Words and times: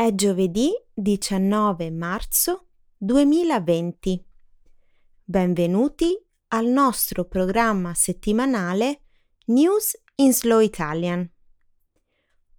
È 0.00 0.14
giovedì 0.14 0.70
19 0.94 1.90
marzo 1.90 2.68
2020. 2.96 4.26
Benvenuti 5.22 6.18
al 6.48 6.68
nostro 6.68 7.26
programma 7.26 7.92
settimanale 7.92 9.02
News 9.48 10.02
in 10.14 10.32
Slow 10.32 10.60
Italian. 10.60 11.30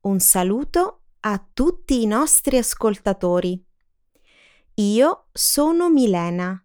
Un 0.01 0.19
saluto 0.19 1.05
a 1.21 1.43
tutti 1.51 2.04
i 2.04 2.05
nostri 2.05 2.57
ascoltatori. 2.57 3.60
Io 4.75 5.25
sono 5.32 5.89
Milena 5.89 6.64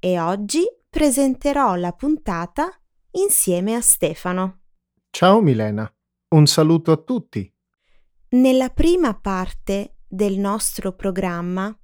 e 0.00 0.18
oggi 0.18 0.64
presenterò 0.90 1.76
la 1.76 1.92
puntata 1.92 2.68
insieme 3.12 3.76
a 3.76 3.80
Stefano. 3.80 4.62
Ciao 5.08 5.40
Milena, 5.40 5.88
un 6.30 6.46
saluto 6.46 6.90
a 6.90 6.96
tutti. 6.96 7.48
Nella 8.30 8.70
prima 8.70 9.14
parte 9.14 9.95
del 10.08 10.38
nostro 10.38 10.92
programma 10.94 11.76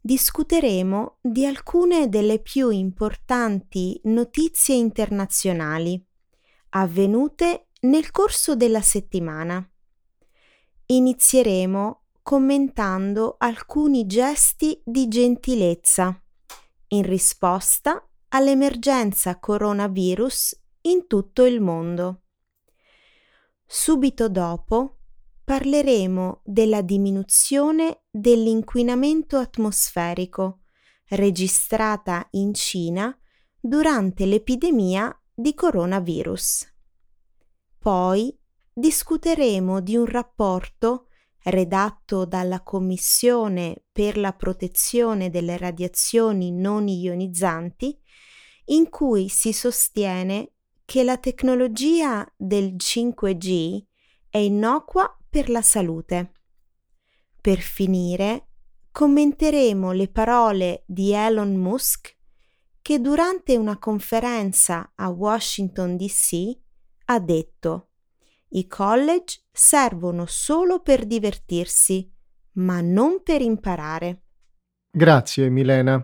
discuteremo 0.00 1.18
di 1.20 1.44
alcune 1.44 2.08
delle 2.08 2.40
più 2.40 2.70
importanti 2.70 4.00
notizie 4.04 4.76
internazionali 4.76 6.00
avvenute 6.70 7.68
nel 7.80 8.10
corso 8.10 8.54
della 8.54 8.82
settimana. 8.82 9.68
Inizieremo 10.86 12.02
commentando 12.22 13.36
alcuni 13.38 14.06
gesti 14.06 14.80
di 14.84 15.08
gentilezza 15.08 16.20
in 16.88 17.02
risposta 17.02 18.06
all'emergenza 18.28 19.38
coronavirus 19.38 20.60
in 20.82 21.06
tutto 21.06 21.44
il 21.44 21.60
mondo. 21.60 22.22
Subito 23.64 24.28
dopo 24.28 24.95
parleremo 25.46 26.40
della 26.42 26.82
diminuzione 26.82 28.02
dell'inquinamento 28.10 29.36
atmosferico 29.36 30.62
registrata 31.10 32.26
in 32.32 32.52
Cina 32.52 33.16
durante 33.60 34.26
l'epidemia 34.26 35.16
di 35.32 35.54
coronavirus. 35.54 36.74
Poi 37.78 38.36
discuteremo 38.72 39.80
di 39.80 39.94
un 39.94 40.06
rapporto 40.06 41.06
redatto 41.44 42.24
dalla 42.24 42.64
Commissione 42.64 43.84
per 43.92 44.18
la 44.18 44.32
protezione 44.32 45.30
delle 45.30 45.56
radiazioni 45.56 46.50
non 46.50 46.88
ionizzanti 46.88 47.96
in 48.64 48.88
cui 48.90 49.28
si 49.28 49.52
sostiene 49.52 50.54
che 50.84 51.04
la 51.04 51.18
tecnologia 51.18 52.28
del 52.36 52.74
5G 52.74 53.84
è 54.28 54.38
innocua 54.38 55.08
per 55.36 55.50
la 55.50 55.60
salute. 55.60 56.32
Per 57.42 57.58
finire, 57.58 58.46
commenteremo 58.90 59.92
le 59.92 60.08
parole 60.08 60.82
di 60.86 61.12
Elon 61.12 61.56
Musk 61.56 62.16
che 62.80 63.00
durante 63.02 63.54
una 63.58 63.76
conferenza 63.76 64.92
a 64.94 65.10
Washington 65.10 65.98
DC 65.98 66.58
ha 67.06 67.20
detto 67.20 67.88
i 68.52 68.66
college 68.66 69.42
servono 69.52 70.24
solo 70.24 70.80
per 70.80 71.04
divertirsi, 71.04 72.10
ma 72.52 72.80
non 72.80 73.22
per 73.22 73.42
imparare. 73.42 74.22
Grazie 74.90 75.50
Milena. 75.50 76.02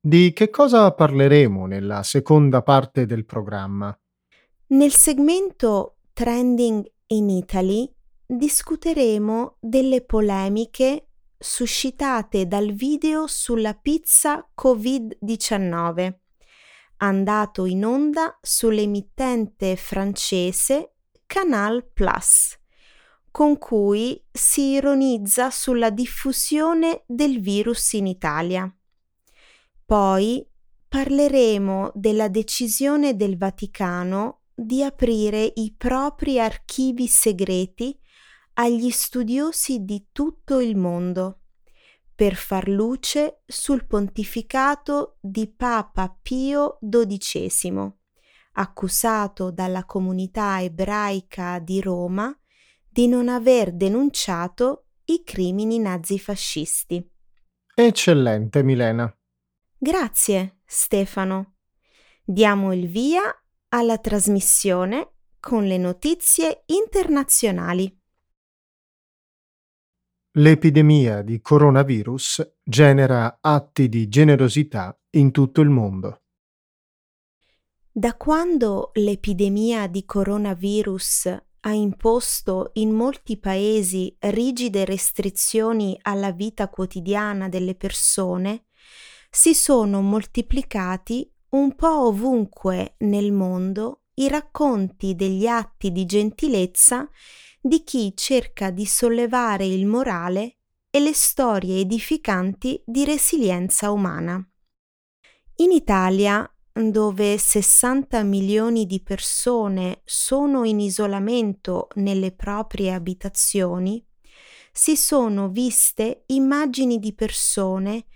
Di 0.00 0.32
che 0.32 0.48
cosa 0.48 0.90
parleremo 0.90 1.66
nella 1.66 2.02
seconda 2.02 2.62
parte 2.62 3.04
del 3.04 3.26
programma? 3.26 3.94
Nel 4.68 4.92
segmento 4.92 5.98
Trending 6.14 6.90
in 7.08 7.28
Italy 7.28 7.93
discuteremo 8.26 9.56
delle 9.60 10.02
polemiche 10.02 11.08
suscitate 11.38 12.46
dal 12.46 12.72
video 12.72 13.26
sulla 13.26 13.74
pizza 13.74 14.48
Covid-19, 14.56 16.14
andato 16.98 17.66
in 17.66 17.84
onda 17.84 18.38
sull'emittente 18.40 19.76
francese 19.76 20.94
Canal 21.26 21.86
Plus, 21.92 22.58
con 23.30 23.58
cui 23.58 24.22
si 24.30 24.72
ironizza 24.72 25.50
sulla 25.50 25.90
diffusione 25.90 27.02
del 27.06 27.40
virus 27.40 27.92
in 27.92 28.06
Italia. 28.06 28.72
Poi 29.84 30.46
parleremo 30.88 31.90
della 31.94 32.28
decisione 32.28 33.16
del 33.16 33.36
Vaticano 33.36 34.42
di 34.54 34.82
aprire 34.82 35.52
i 35.56 35.74
propri 35.76 36.38
archivi 36.38 37.08
segreti 37.08 37.98
agli 38.54 38.90
studiosi 38.90 39.84
di 39.84 40.08
tutto 40.12 40.60
il 40.60 40.76
mondo 40.76 41.40
per 42.14 42.34
far 42.34 42.68
luce 42.68 43.42
sul 43.46 43.86
pontificato 43.86 45.16
di 45.20 45.52
Papa 45.52 46.16
Pio 46.22 46.78
XII, 46.80 47.92
accusato 48.52 49.50
dalla 49.50 49.84
comunità 49.84 50.62
ebraica 50.62 51.58
di 51.58 51.80
Roma 51.80 52.36
di 52.88 53.08
non 53.08 53.28
aver 53.28 53.72
denunciato 53.72 54.86
i 55.06 55.22
crimini 55.24 55.80
nazifascisti. 55.80 57.10
Eccellente, 57.74 58.62
Milena. 58.62 59.12
Grazie, 59.76 60.60
Stefano. 60.64 61.56
Diamo 62.24 62.72
il 62.72 62.86
via 62.86 63.22
alla 63.70 63.98
trasmissione 63.98 65.16
con 65.40 65.64
le 65.64 65.76
notizie 65.76 66.62
internazionali. 66.66 68.00
L'epidemia 70.36 71.22
di 71.22 71.40
coronavirus 71.40 72.56
genera 72.64 73.38
atti 73.40 73.88
di 73.88 74.08
generosità 74.08 74.98
in 75.10 75.30
tutto 75.30 75.60
il 75.60 75.68
mondo. 75.68 76.22
Da 77.88 78.16
quando 78.16 78.90
l'epidemia 78.94 79.86
di 79.86 80.04
coronavirus 80.04 81.26
ha 81.60 81.72
imposto 81.72 82.70
in 82.74 82.90
molti 82.90 83.38
paesi 83.38 84.12
rigide 84.18 84.84
restrizioni 84.84 85.96
alla 86.02 86.32
vita 86.32 86.68
quotidiana 86.68 87.48
delle 87.48 87.76
persone, 87.76 88.64
si 89.30 89.54
sono 89.54 90.00
moltiplicati 90.00 91.32
un 91.50 91.76
po' 91.76 92.06
ovunque 92.08 92.96
nel 92.98 93.30
mondo 93.30 94.00
i 94.14 94.26
racconti 94.28 95.14
degli 95.14 95.46
atti 95.46 95.92
di 95.92 96.04
gentilezza 96.06 97.08
di 97.66 97.82
chi 97.82 98.12
cerca 98.14 98.70
di 98.70 98.84
sollevare 98.84 99.64
il 99.64 99.86
morale 99.86 100.58
e 100.90 101.00
le 101.00 101.14
storie 101.14 101.80
edificanti 101.80 102.82
di 102.84 103.06
resilienza 103.06 103.90
umana. 103.90 104.46
In 105.56 105.72
Italia, 105.72 106.46
dove 106.70 107.38
60 107.38 108.22
milioni 108.22 108.84
di 108.84 109.00
persone 109.00 110.02
sono 110.04 110.64
in 110.64 110.78
isolamento 110.78 111.88
nelle 111.94 112.32
proprie 112.32 112.92
abitazioni, 112.92 114.06
si 114.70 114.94
sono 114.94 115.48
viste 115.48 116.24
immagini 116.26 116.98
di 116.98 117.14
persone 117.14 118.08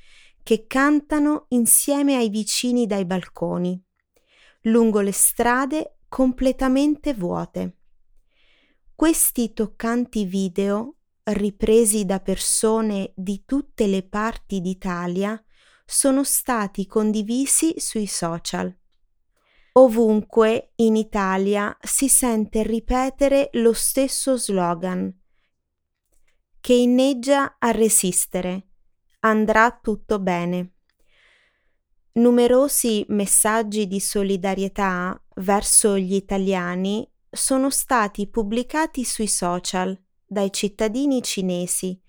che 0.42 0.66
cantano 0.66 1.46
insieme 1.48 2.16
ai 2.16 2.28
vicini 2.28 2.86
dai 2.86 3.06
balconi, 3.06 3.82
lungo 4.64 5.00
le 5.00 5.12
strade 5.12 6.00
completamente 6.06 7.14
vuote. 7.14 7.77
Questi 8.98 9.52
toccanti 9.52 10.24
video, 10.24 10.96
ripresi 11.22 12.04
da 12.04 12.18
persone 12.18 13.12
di 13.14 13.44
tutte 13.46 13.86
le 13.86 14.02
parti 14.02 14.60
d'Italia, 14.60 15.40
sono 15.86 16.24
stati 16.24 16.84
condivisi 16.88 17.74
sui 17.76 18.08
social. 18.08 18.76
Ovunque 19.74 20.72
in 20.74 20.96
Italia 20.96 21.76
si 21.80 22.08
sente 22.08 22.64
ripetere 22.64 23.50
lo 23.52 23.72
stesso 23.72 24.36
slogan 24.36 25.16
che 26.58 26.72
inneggia 26.72 27.54
a 27.56 27.70
resistere. 27.70 28.70
Andrà 29.20 29.78
tutto 29.80 30.18
bene. 30.18 30.72
Numerosi 32.14 33.04
messaggi 33.10 33.86
di 33.86 34.00
solidarietà 34.00 35.22
verso 35.36 35.96
gli 35.96 36.14
italiani 36.14 37.08
sono 37.30 37.70
stati 37.70 38.28
pubblicati 38.28 39.04
sui 39.04 39.28
social 39.28 39.98
dai 40.24 40.52
cittadini 40.52 41.22
cinesi 41.22 42.00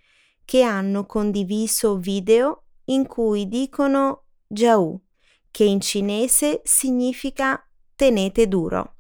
che 0.44 0.64
hanno 0.64 1.06
condiviso 1.06 1.98
video 1.98 2.64
in 2.86 3.06
cui 3.06 3.48
dicono 3.48 4.26
Jiao, 4.48 5.02
che 5.52 5.64
in 5.64 5.80
cinese 5.80 6.62
significa 6.64 7.64
tenete 7.96 8.48
duro. 8.48 8.96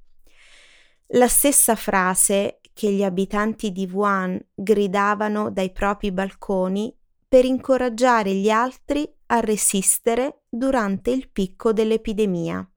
La 1.13 1.27
stessa 1.27 1.75
frase 1.75 2.59
che 2.71 2.91
gli 2.91 3.03
abitanti 3.03 3.71
di 3.71 3.89
Wuhan 3.91 4.39
gridavano 4.53 5.49
dai 5.49 5.71
propri 5.71 6.11
balconi 6.11 6.95
per 7.27 7.45
incoraggiare 7.45 8.33
gli 8.33 8.49
altri 8.49 9.11
a 9.27 9.39
resistere 9.39 10.43
durante 10.49 11.11
il 11.11 11.29
picco 11.29 11.73
dell'epidemia. 11.73 12.67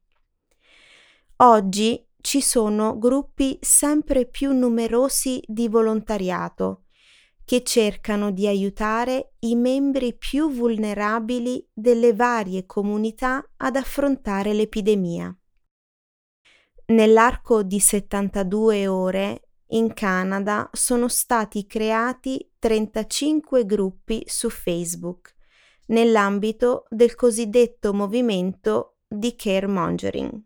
Oggi 1.36 2.06
ci 2.22 2.40
sono 2.40 2.96
gruppi 2.98 3.58
sempre 3.60 4.26
più 4.26 4.52
numerosi 4.52 5.42
di 5.46 5.68
volontariato 5.68 6.84
che 7.44 7.62
cercano 7.62 8.30
di 8.30 8.46
aiutare 8.46 9.34
i 9.40 9.56
membri 9.56 10.16
più 10.16 10.50
vulnerabili 10.50 11.68
delle 11.72 12.14
varie 12.14 12.64
comunità 12.64 13.44
ad 13.56 13.76
affrontare 13.76 14.54
l'epidemia. 14.54 15.36
Nell'arco 16.86 17.62
di 17.62 17.80
72 17.80 18.86
ore 18.86 19.48
in 19.72 19.92
Canada 19.92 20.70
sono 20.72 21.08
stati 21.08 21.66
creati 21.66 22.52
35 22.58 23.66
gruppi 23.66 24.22
su 24.26 24.48
Facebook 24.48 25.34
nell'ambito 25.86 26.84
del 26.88 27.14
cosiddetto 27.14 27.92
movimento 27.92 28.98
di 29.08 29.34
caremongering. 29.34 30.40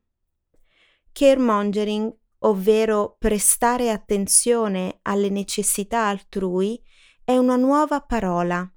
Caremongering, 1.17 2.15
ovvero 2.41 3.17
prestare 3.19 3.91
attenzione 3.91 4.99
alle 5.01 5.31
necessità 5.31 6.09
altrui, 6.09 6.79
è 7.25 7.39
una 7.39 7.57
nuova 7.57 8.03
parola 8.03 8.71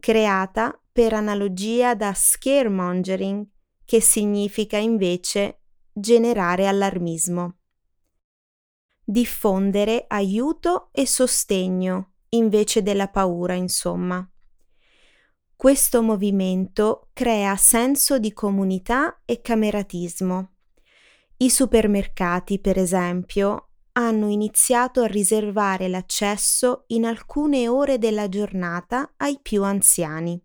creata 0.00 0.76
per 0.90 1.12
analogia 1.12 1.94
da 1.94 2.12
scaremongering, 2.12 3.46
che 3.84 4.00
significa 4.00 4.78
invece 4.78 5.60
generare 5.92 6.66
allarmismo. 6.66 7.58
Diffondere 9.04 10.06
aiuto 10.08 10.88
e 10.90 11.06
sostegno 11.06 12.14
invece 12.30 12.82
della 12.82 13.06
paura, 13.06 13.54
insomma. 13.54 14.28
Questo 15.54 16.02
movimento 16.02 17.10
crea 17.12 17.54
senso 17.54 18.18
di 18.18 18.32
comunità 18.32 19.22
e 19.24 19.40
cameratismo. 19.40 20.54
I 21.42 21.48
supermercati, 21.48 22.58
per 22.58 22.76
esempio, 22.76 23.70
hanno 23.92 24.28
iniziato 24.28 25.00
a 25.00 25.06
riservare 25.06 25.88
l'accesso 25.88 26.84
in 26.88 27.06
alcune 27.06 27.66
ore 27.66 27.96
della 27.96 28.28
giornata 28.28 29.14
ai 29.16 29.38
più 29.40 29.64
anziani. 29.64 30.38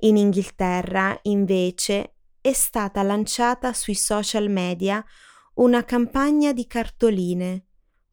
In 0.00 0.16
Inghilterra, 0.16 1.16
invece, 1.22 2.16
è 2.40 2.52
stata 2.52 3.04
lanciata 3.04 3.72
sui 3.72 3.94
social 3.94 4.50
media 4.50 5.04
una 5.54 5.84
campagna 5.84 6.52
di 6.52 6.66
cartoline 6.66 7.66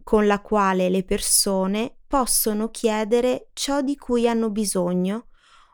con 0.04 0.28
la 0.28 0.42
quale 0.42 0.90
le 0.90 1.04
persone 1.04 2.02
possono 2.06 2.70
chiedere 2.70 3.50
ciò 3.54 3.82
di 3.82 3.98
cui 3.98 4.28
hanno 4.28 4.52
bisogno 4.52 5.30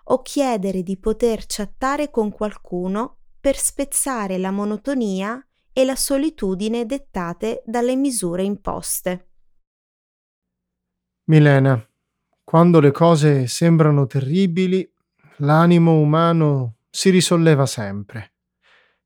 o 0.06 0.21
chiedere 0.21 0.81
di 0.81 0.97
poter 0.97 1.44
chattare 1.45 2.09
con 2.09 2.31
qualcuno 2.31 3.17
per 3.38 3.57
spezzare 3.57 4.38
la 4.38 4.51
monotonia 4.51 5.45
e 5.77 5.83
la 5.83 5.98
solitudine 5.98 6.86
dettate 6.86 7.62
dalle 7.66 7.98
misure 7.98 8.44
imposte. 8.44 9.27
Milena, 11.25 11.86
quando 12.45 12.80
le 12.80 12.92
cose 12.92 13.48
sembrano 13.48 14.06
terribili, 14.07 14.89
l'animo 15.39 16.00
umano 16.00 16.75
si 16.89 17.10
risolleva 17.10 17.66
sempre. 17.66 18.36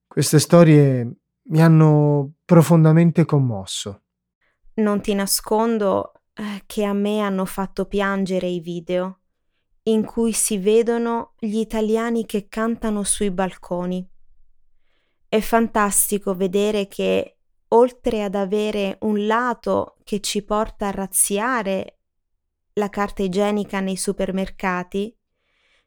Queste 0.06 0.38
storie 0.38 1.12
mi 1.42 1.60
hanno 1.60 2.34
profondamente 2.46 3.26
commosso. 3.26 4.04
Non 4.76 5.02
ti 5.02 5.16
nascondo 5.16 6.22
eh, 6.36 6.62
che 6.68 6.84
a 6.84 6.94
me 6.94 7.22
hanno 7.22 7.46
fatto 7.46 7.86
piangere 7.86 8.46
i 8.46 8.60
video 8.60 9.22
in 9.84 10.06
cui 10.06 10.34
si 10.34 10.60
vedono 10.60 11.34
gli 11.40 11.58
italiani 11.58 12.28
che 12.28 12.48
cantano 12.48 13.02
sui 13.02 13.32
balconi 13.32 14.08
è 15.30 15.40
fantastico 15.40 16.34
vedere 16.34 16.88
che 16.88 17.38
oltre 17.70 18.24
ad 18.24 18.34
avere 18.34 18.98
un 19.02 19.28
lato 19.28 19.98
che 20.04 20.20
ci 20.22 20.42
porta 20.42 20.88
a 20.88 20.92
razziare 20.92 22.00
la 22.74 22.90
carta 22.90 23.22
igienica 23.22 23.80
nei 23.80 23.96
supermercati, 23.96 25.16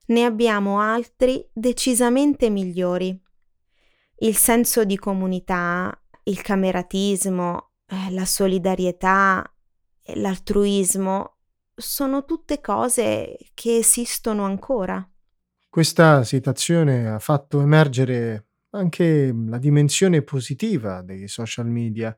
ne 0.07 0.25
abbiamo 0.25 0.81
altri 0.81 1.45
decisamente 1.53 2.51
migliori. 2.51 3.21
Il 4.19 4.37
senso 4.37 4.85
di 4.85 4.97
comunità, 4.97 5.93
il 6.25 6.41
cameratismo, 6.41 7.71
eh, 7.87 8.13
la 8.13 8.25
solidarietà, 8.25 9.45
l'altruismo 10.15 11.39
sono 11.75 12.25
tutte 12.25 12.61
cose 12.61 13.37
che 13.55 13.79
esistono 13.79 14.45
ancora. 14.45 15.05
Questa 15.69 16.23
situazione 16.23 17.09
ha 17.09 17.19
fatto 17.19 17.61
emergere 17.61 18.52
anche 18.75 19.33
la 19.33 19.59
dimensione 19.59 20.23
positiva 20.23 21.03
dei 21.03 21.29
social 21.29 21.67
media. 21.67 22.17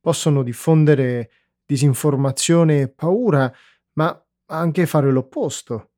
Possono 0.00 0.42
diffondere 0.42 1.30
disinformazione 1.64 2.82
e 2.82 2.88
paura, 2.88 3.52
ma 3.94 4.26
anche 4.46 4.86
fare 4.86 5.10
l'opposto. 5.10 5.90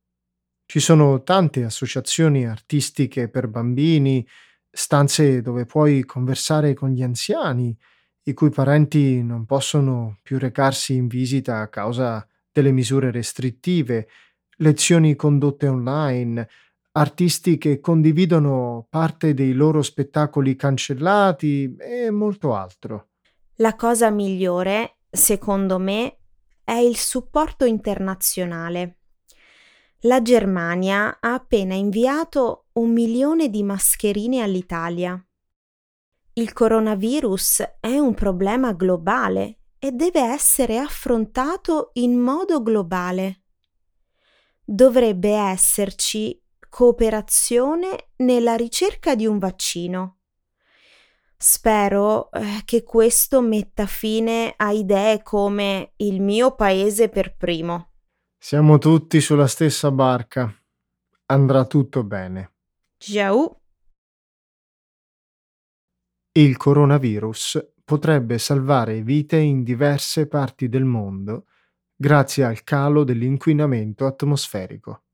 Ci 0.67 0.81
sono 0.81 1.23
tante 1.23 1.65
associazioni 1.65 2.47
artistiche 2.47 3.29
per 3.29 3.49
bambini, 3.49 4.27
stanze 4.71 5.43
dove 5.43 5.67
puoi 5.67 6.05
conversare 6.05 6.75
con 6.75 6.91
gli 6.91 7.03
anziani, 7.03 7.77
i 8.25 8.33
cui 8.33 8.51
parenti 8.51 9.23
non 9.23 9.45
possono 9.45 10.19
più 10.23 10.39
recarsi 10.39 10.95
in 10.95 11.07
visita 11.07 11.61
a 11.61 11.69
causa 11.69 12.27
delle 12.51 12.73
misure 12.73 13.11
restrittive, 13.11 14.09
lezioni 14.59 15.15
condotte 15.17 15.69
online, 15.69 16.49
artisti 16.97 17.59
che 17.59 17.81
condividono 17.81 18.87
parte 18.89 19.35
dei 19.35 19.53
loro 19.53 19.83
spettacoli 19.83 20.55
cancellati 20.55 21.75
e 21.77 22.11
molto 22.11 22.55
altro. 22.55 23.09
La 23.57 23.75
cosa 23.75 24.11
migliore, 24.11 24.99
secondo 25.11 25.79
me, 25.79 26.19
è 26.63 26.75
il 26.75 26.97
supporto 26.97 27.65
internazionale. 27.65 28.99
La 30.01 30.23
Germania 30.23 31.19
ha 31.21 31.35
appena 31.35 31.75
inviato 31.75 32.67
un 32.75 32.93
milione 32.93 33.49
di 33.49 33.63
mascherine 33.63 34.43
all'Italia. 34.43 35.21
Il 36.35 36.53
coronavirus 36.53 37.77
è 37.81 37.99
un 37.99 38.15
problema 38.15 38.73
globale 38.73 39.59
e 39.79 39.93
deve 39.93 40.21
essere 40.21 40.79
affrontato 40.79 41.91
in 41.95 42.19
modo 42.19 42.63
globale. 42.63 43.43
Dovrebbe 44.65 45.31
esserci 45.31 46.41
cooperazione 46.75 48.09
nella 48.17 48.57
ricerca 48.57 49.15
di 49.15 49.27
un 49.27 49.39
vaccino. 49.39 50.23
Spero 51.37 52.33
eh, 52.33 52.63
che 52.65 52.83
questo 52.83 53.41
metta 53.41 53.87
fine 53.87 54.55
a 54.57 54.73
idee 54.73 55.23
come 55.23 55.93
il 55.99 56.21
mio 56.21 56.57
paese 56.57 57.09
per 57.09 57.37
primo. 57.37 57.93
Siamo 58.37 58.79
tutti 58.79 59.21
sulla 59.21 59.47
stessa 59.47 59.93
barca. 59.93 60.53
Andrà 61.27 61.65
tutto 61.67 62.03
bene. 62.03 62.55
Ciao. 62.97 63.61
Il 66.33 66.57
coronavirus 66.57 67.75
potrebbe 67.85 68.37
salvare 68.39 69.01
vite 69.03 69.37
in 69.37 69.63
diverse 69.63 70.27
parti 70.27 70.69
del 70.69 70.85
mondo 70.85 71.47
grazie 71.95 72.43
al 72.43 72.65
calo 72.65 73.05
dell'inquinamento 73.05 74.07
atmosferico 74.07 75.05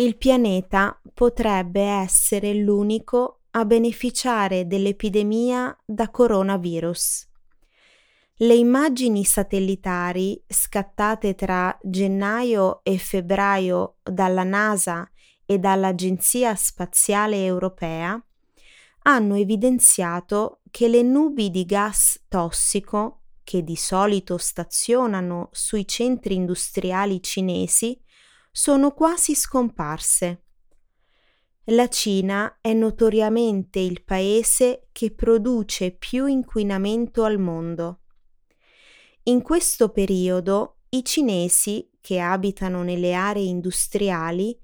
il 0.00 0.16
pianeta 0.16 0.98
potrebbe 1.12 1.82
essere 1.82 2.54
l'unico 2.54 3.40
a 3.50 3.66
beneficiare 3.66 4.66
dell'epidemia 4.66 5.76
da 5.84 6.08
coronavirus. 6.08 7.28
Le 8.36 8.54
immagini 8.54 9.24
satellitari 9.24 10.42
scattate 10.46 11.34
tra 11.34 11.78
gennaio 11.82 12.80
e 12.82 12.96
febbraio 12.96 13.96
dalla 14.02 14.44
NASA 14.44 15.06
e 15.44 15.58
dall'Agenzia 15.58 16.54
Spaziale 16.54 17.44
Europea 17.44 18.18
hanno 19.02 19.34
evidenziato 19.34 20.60
che 20.70 20.88
le 20.88 21.02
nubi 21.02 21.50
di 21.50 21.66
gas 21.66 22.24
tossico, 22.28 23.24
che 23.44 23.62
di 23.62 23.76
solito 23.76 24.38
stazionano 24.38 25.50
sui 25.52 25.86
centri 25.86 26.36
industriali 26.36 27.22
cinesi, 27.22 28.00
sono 28.50 28.92
quasi 28.92 29.34
scomparse. 29.34 30.44
La 31.64 31.88
Cina 31.88 32.58
è 32.60 32.72
notoriamente 32.72 33.78
il 33.78 34.02
paese 34.02 34.88
che 34.92 35.12
produce 35.12 35.92
più 35.92 36.26
inquinamento 36.26 37.22
al 37.24 37.38
mondo. 37.38 38.00
In 39.24 39.42
questo 39.42 39.90
periodo 39.90 40.78
i 40.90 41.04
cinesi 41.04 41.88
che 42.00 42.18
abitano 42.18 42.82
nelle 42.82 43.14
aree 43.14 43.44
industriali 43.44 44.58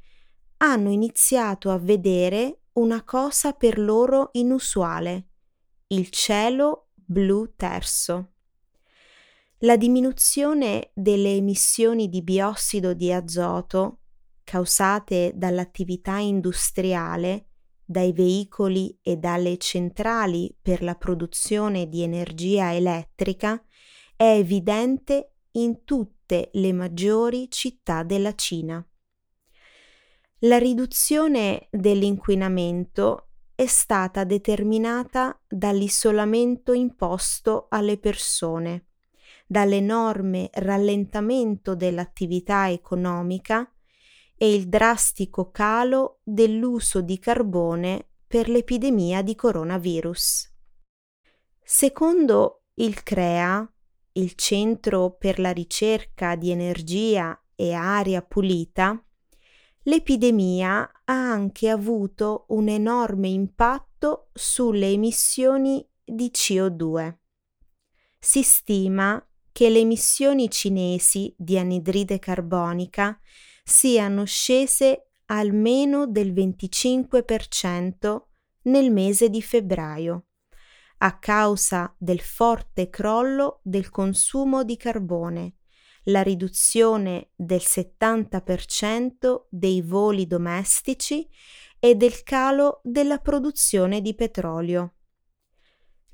hanno 0.59 0.91
iniziato 0.91 1.71
a 1.71 1.79
vedere 1.79 2.63
una 2.73 3.05
cosa 3.05 3.53
per 3.53 3.79
loro 3.79 4.31
inusuale, 4.33 5.29
il 5.89 6.11
cielo 6.11 6.89
blu 6.95 7.55
terzo. 7.55 8.33
La 9.67 9.77
diminuzione 9.77 10.93
delle 10.95 11.35
emissioni 11.35 12.09
di 12.09 12.23
biossido 12.23 12.95
di 12.95 13.13
azoto 13.13 14.03
causate 14.45 15.33
dall'attività 15.35 16.19
industriale, 16.19 17.49
dai 17.85 18.13
veicoli 18.13 18.97
e 19.03 19.17
dalle 19.17 19.59
centrali 19.59 20.57
per 20.63 20.85
la 20.85 20.95
produzione 20.95 21.89
di 21.89 22.05
energia 22.05 22.73
elettrica 22.73 23.61
è 24.15 24.37
evidente 24.37 25.33
in 25.53 25.83
tutte 25.83 26.51
le 26.53 26.73
maggiori 26.73 27.51
città 27.51 28.05
della 28.05 28.37
Cina. 28.37 28.87
La 30.43 30.59
riduzione 30.59 31.67
dell'inquinamento 31.73 33.31
è 33.53 33.67
stata 33.67 34.23
determinata 34.23 35.37
dall'isolamento 35.49 36.73
imposto 36.73 37.67
alle 37.69 37.99
persone, 37.99 38.91
dall'enorme 39.47 40.51
rallentamento 40.55 41.75
dell'attività 41.75 42.69
economica 42.71 43.71
e 44.37 44.53
il 44.53 44.69
drastico 44.69 45.51
calo 45.51 46.21
dell'uso 46.25 47.01
di 47.01 47.19
carbone 47.19 48.09
per 48.27 48.49
l'epidemia 48.49 49.23
di 49.23 49.35
coronavirus. 49.35 50.53
Secondo 51.63 52.65
il 52.75 53.03
CREA, 53.03 53.73
il 54.13 54.35
Centro 54.35 55.13
per 55.13 55.39
la 55.39 55.53
ricerca 55.53 56.37
di 56.37 56.51
energia 56.51 57.41
e 57.55 57.73
aria 57.73 58.23
pulita, 58.23 59.03
l'epidemia 59.83 60.91
ha 61.05 61.31
anche 61.31 61.69
avuto 61.69 62.45
un 62.49 62.69
enorme 62.69 63.29
impatto 63.29 64.29
sulle 64.33 64.91
emissioni 64.91 65.87
di 66.05 66.31
CO2. 66.33 67.17
Si 68.19 68.43
stima 68.43 69.25
che 69.57 69.71
le 69.71 69.79
emissioni 69.79 70.51
cinesi 70.51 71.35
di 71.35 71.57
anidride 71.57 72.19
carbonica 72.19 73.19
siano 73.65 74.27
scese 74.27 75.13
almeno 75.29 76.07
del 76.07 76.35
25% 76.35 78.25
nel 78.65 78.91
mese 78.91 79.31
di 79.31 79.41
febbraio, 79.41 80.27
a 80.99 81.19
causa 81.19 81.91
del 81.97 82.21
forte 82.21 82.91
crollo 82.91 83.61
del 83.63 83.89
consumo 83.89 84.63
di 84.63 84.77
carbone, 84.77 85.55
la 86.03 86.21
riduzione 86.21 87.31
del 87.35 87.63
70% 87.65 89.47
dei 89.49 89.81
voli 89.81 90.27
domestici 90.27 91.27
e 91.79 91.95
del 91.95 92.23
calo 92.25 92.83
della 92.85 93.21
produzione 93.21 94.03
di 94.03 94.15
petrolio. 94.15 94.96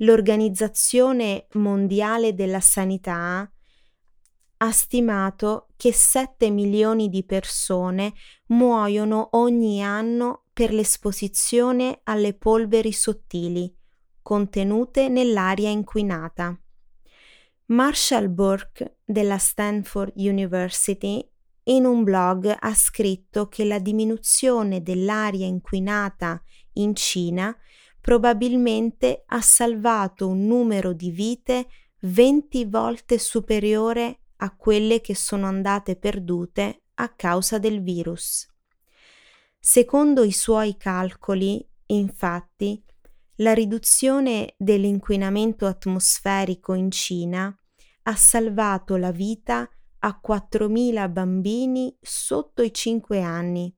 L'Organizzazione 0.02 1.46
Mondiale 1.52 2.34
della 2.34 2.60
Sanità 2.60 3.48
ha 4.56 4.70
stimato 4.72 5.68
che 5.76 5.92
7 5.92 6.50
milioni 6.50 7.08
di 7.08 7.24
persone 7.24 8.12
muoiono 8.46 9.28
ogni 9.32 9.82
anno 9.82 10.46
per 10.52 10.72
l'esposizione 10.72 12.00
alle 12.04 12.34
polveri 12.34 12.92
sottili 12.92 13.72
contenute 14.22 15.08
nell'aria 15.08 15.70
inquinata. 15.70 16.60
Marshall 17.66 18.32
Burke 18.32 18.98
della 19.04 19.38
Stanford 19.38 20.12
University 20.16 21.24
in 21.64 21.84
un 21.84 22.02
blog 22.02 22.52
ha 22.58 22.74
scritto 22.74 23.46
che 23.46 23.64
la 23.64 23.78
diminuzione 23.78 24.82
dell'aria 24.82 25.46
inquinata 25.46 26.42
in 26.74 26.94
Cina 26.96 27.56
probabilmente 28.02 29.22
ha 29.26 29.40
salvato 29.40 30.28
un 30.28 30.44
numero 30.44 30.92
di 30.92 31.10
vite 31.10 31.68
20 32.00 32.64
volte 32.66 33.16
superiore 33.16 34.18
a 34.38 34.54
quelle 34.56 35.00
che 35.00 35.14
sono 35.14 35.46
andate 35.46 35.94
perdute 35.94 36.82
a 36.94 37.08
causa 37.14 37.58
del 37.58 37.80
virus. 37.80 38.46
Secondo 39.58 40.24
i 40.24 40.32
suoi 40.32 40.76
calcoli, 40.76 41.64
infatti, 41.86 42.82
la 43.36 43.54
riduzione 43.54 44.54
dell'inquinamento 44.58 45.66
atmosferico 45.66 46.74
in 46.74 46.90
Cina 46.90 47.56
ha 48.02 48.16
salvato 48.16 48.96
la 48.96 49.12
vita 49.12 49.68
a 50.00 50.20
4.000 50.20 51.12
bambini 51.12 51.96
sotto 52.00 52.62
i 52.62 52.74
5 52.74 53.22
anni 53.22 53.72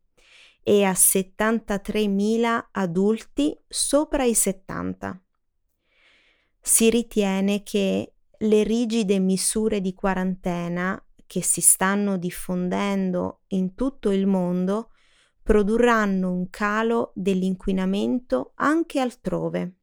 e 0.64 0.82
a 0.82 0.92
73.000 0.92 2.64
adulti 2.72 3.56
sopra 3.68 4.24
i 4.24 4.34
70. 4.34 5.22
Si 6.58 6.88
ritiene 6.88 7.62
che 7.62 8.14
le 8.38 8.62
rigide 8.62 9.20
misure 9.20 9.82
di 9.82 9.92
quarantena 9.92 11.00
che 11.26 11.42
si 11.42 11.60
stanno 11.60 12.16
diffondendo 12.16 13.42
in 13.48 13.74
tutto 13.74 14.10
il 14.10 14.26
mondo 14.26 14.90
produrranno 15.42 16.32
un 16.32 16.48
calo 16.48 17.12
dell'inquinamento 17.14 18.52
anche 18.56 19.00
altrove. 19.00 19.74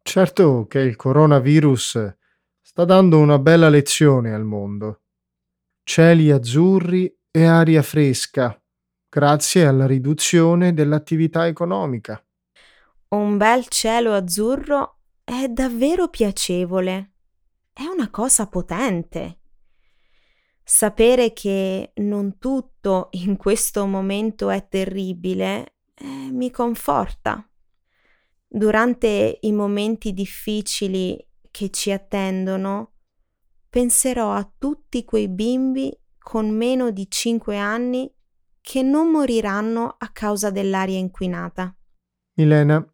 Certo 0.00 0.66
che 0.68 0.78
il 0.78 0.94
coronavirus 0.94 2.16
sta 2.60 2.84
dando 2.84 3.18
una 3.18 3.40
bella 3.40 3.68
lezione 3.68 4.32
al 4.32 4.44
mondo. 4.44 5.02
Cieli 5.82 6.30
azzurri 6.30 7.12
e 7.30 7.44
aria 7.44 7.82
fresca, 7.82 8.58
grazie 9.08 9.66
alla 9.66 9.86
riduzione 9.86 10.74
dell'attività 10.74 11.46
economica. 11.46 12.22
Un 13.08 13.36
bel 13.38 13.66
cielo 13.68 14.12
azzurro 14.12 14.98
è 15.24 15.48
davvero 15.48 16.08
piacevole. 16.08 17.12
È 17.72 17.84
una 17.84 18.10
cosa 18.10 18.46
potente. 18.46 19.38
Sapere 20.62 21.32
che 21.32 21.92
non 21.96 22.38
tutto 22.38 23.08
in 23.12 23.36
questo 23.36 23.86
momento 23.86 24.50
è 24.50 24.68
terribile 24.68 25.76
eh, 25.94 26.04
mi 26.04 26.50
conforta. 26.50 27.42
Durante 28.46 29.38
i 29.40 29.52
momenti 29.52 30.12
difficili 30.12 31.26
che 31.50 31.70
ci 31.70 31.90
attendono, 31.90 32.92
penserò 33.70 34.32
a 34.32 34.50
tutti 34.58 35.04
quei 35.04 35.28
bimbi 35.28 35.96
con 36.18 36.50
meno 36.50 36.90
di 36.90 37.10
5 37.10 37.56
anni 37.56 38.10
che 38.68 38.82
non 38.82 39.10
moriranno 39.10 39.94
a 39.96 40.10
causa 40.10 40.50
dell'aria 40.50 40.98
inquinata. 40.98 41.74
Milena, 42.34 42.86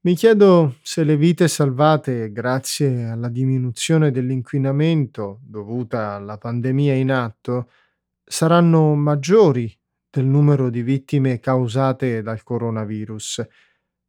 mi 0.00 0.14
chiedo 0.14 0.76
se 0.80 1.04
le 1.04 1.18
vite 1.18 1.48
salvate 1.48 2.32
grazie 2.32 3.04
alla 3.04 3.28
diminuzione 3.28 4.10
dell'inquinamento 4.10 5.40
dovuta 5.42 6.14
alla 6.14 6.38
pandemia 6.38 6.94
in 6.94 7.12
atto 7.12 7.68
saranno 8.24 8.94
maggiori 8.94 9.78
del 10.08 10.24
numero 10.24 10.70
di 10.70 10.80
vittime 10.80 11.40
causate 11.40 12.22
dal 12.22 12.42
coronavirus. 12.42 13.46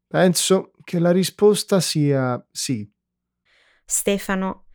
Penso 0.07 0.71
che 0.85 0.99
la 0.99 1.11
risposta 1.11 1.81
sia 1.81 2.41
sì. 2.49 2.89
Stefano, 3.83 4.67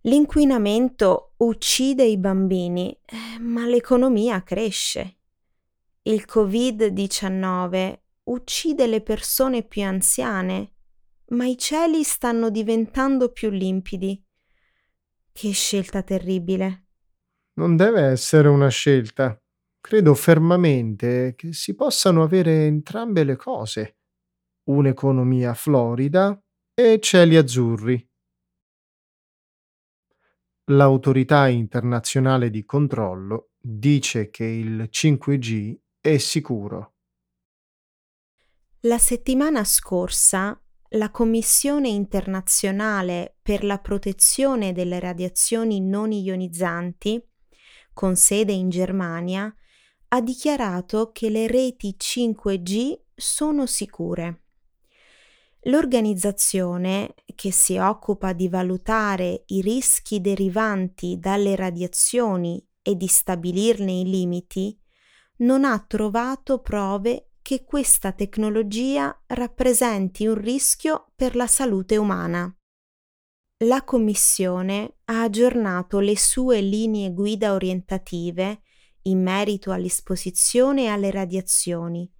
l'inquinamento 0.00 1.34
uccide 1.36 2.02
i 2.02 2.18
bambini, 2.18 2.98
eh, 3.04 3.38
ma 3.38 3.64
l'economia 3.64 4.42
cresce. 4.42 5.12
Il 6.06 6.24
Covid-19 6.24 7.98
uccide 8.26 8.86
le 8.86 9.02
persone 9.02 9.64
più 9.64 9.82
anziane, 9.82 10.74
ma 11.30 11.46
i 11.46 11.58
cieli 11.58 12.04
stanno 12.04 12.48
diventando 12.48 13.32
più 13.32 13.50
limpidi. 13.50 14.24
Che 15.32 15.50
scelta 15.50 16.04
terribile. 16.04 16.84
Non 17.54 17.74
deve 17.74 18.02
essere 18.02 18.46
una 18.46 18.68
scelta. 18.68 19.36
Credo 19.80 20.14
fermamente 20.14 21.34
che 21.36 21.52
si 21.52 21.74
possano 21.74 22.22
avere 22.22 22.66
entrambe 22.66 23.24
le 23.24 23.34
cose. 23.34 23.96
Un'economia 24.68 25.54
florida 25.54 26.40
e 26.72 27.00
cieli 27.00 27.36
azzurri. 27.36 28.10
L'autorità 30.66 31.48
internazionale 31.48 32.48
di 32.50 32.64
controllo 32.64 33.50
dice 33.58 34.30
che 34.30 34.44
il 34.44 34.88
5G 34.88 35.84
è 36.06 36.18
sicuro. 36.18 36.92
La 38.82 38.98
settimana 38.98 39.64
scorsa 39.64 40.60
la 40.90 41.10
Commissione 41.10 41.88
internazionale 41.88 43.38
per 43.42 43.64
la 43.64 43.78
protezione 43.78 44.72
delle 44.72 45.00
radiazioni 45.00 45.80
non 45.80 46.12
ionizzanti, 46.12 47.20
con 47.92 48.14
sede 48.14 48.52
in 48.52 48.68
Germania, 48.68 49.52
ha 50.08 50.20
dichiarato 50.20 51.10
che 51.10 51.28
le 51.28 51.48
reti 51.48 51.96
5G 51.98 53.00
sono 53.16 53.66
sicure. 53.66 54.42
L'organizzazione, 55.62 57.14
che 57.34 57.50
si 57.50 57.78
occupa 57.78 58.32
di 58.32 58.48
valutare 58.48 59.42
i 59.46 59.60
rischi 59.60 60.20
derivanti 60.20 61.18
dalle 61.18 61.56
radiazioni 61.56 62.64
e 62.80 62.94
di 62.94 63.08
stabilirne 63.08 63.90
i 63.90 64.04
limiti, 64.04 64.78
non 65.38 65.64
ha 65.64 65.82
trovato 65.86 66.60
prove 66.60 67.30
che 67.42 67.64
questa 67.64 68.12
tecnologia 68.12 69.22
rappresenti 69.26 70.26
un 70.26 70.34
rischio 70.34 71.12
per 71.14 71.36
la 71.36 71.46
salute 71.46 71.96
umana. 71.96 72.50
La 73.64 73.84
Commissione 73.84 74.96
ha 75.04 75.22
aggiornato 75.22 76.00
le 76.00 76.18
sue 76.18 76.60
linee 76.60 77.12
guida 77.12 77.54
orientative 77.54 78.60
in 79.02 79.22
merito 79.22 79.70
all'esposizione 79.70 80.88
alle 80.88 81.10
radiazioni 81.10 82.12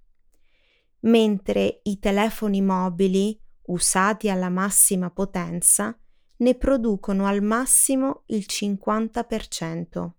mentre 1.00 1.80
i 1.84 1.98
telefoni 1.98 2.60
mobili 2.60 3.40
usati 3.66 4.28
alla 4.28 4.48
massima 4.48 5.10
potenza 5.10 5.96
ne 6.38 6.54
producono 6.56 7.26
al 7.26 7.42
massimo 7.42 8.24
il 8.26 8.44
50%. 8.48 10.10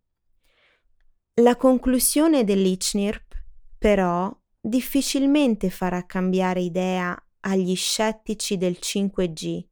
La 1.37 1.55
conclusione 1.55 2.43
dell'ICNIRP, 2.43 3.33
però, 3.79 4.31
difficilmente 4.61 5.71
farà 5.71 6.05
cambiare 6.05 6.59
idea 6.59 7.19
agli 7.39 7.75
scettici 7.75 8.55
del 8.55 8.77
5G 8.79 9.65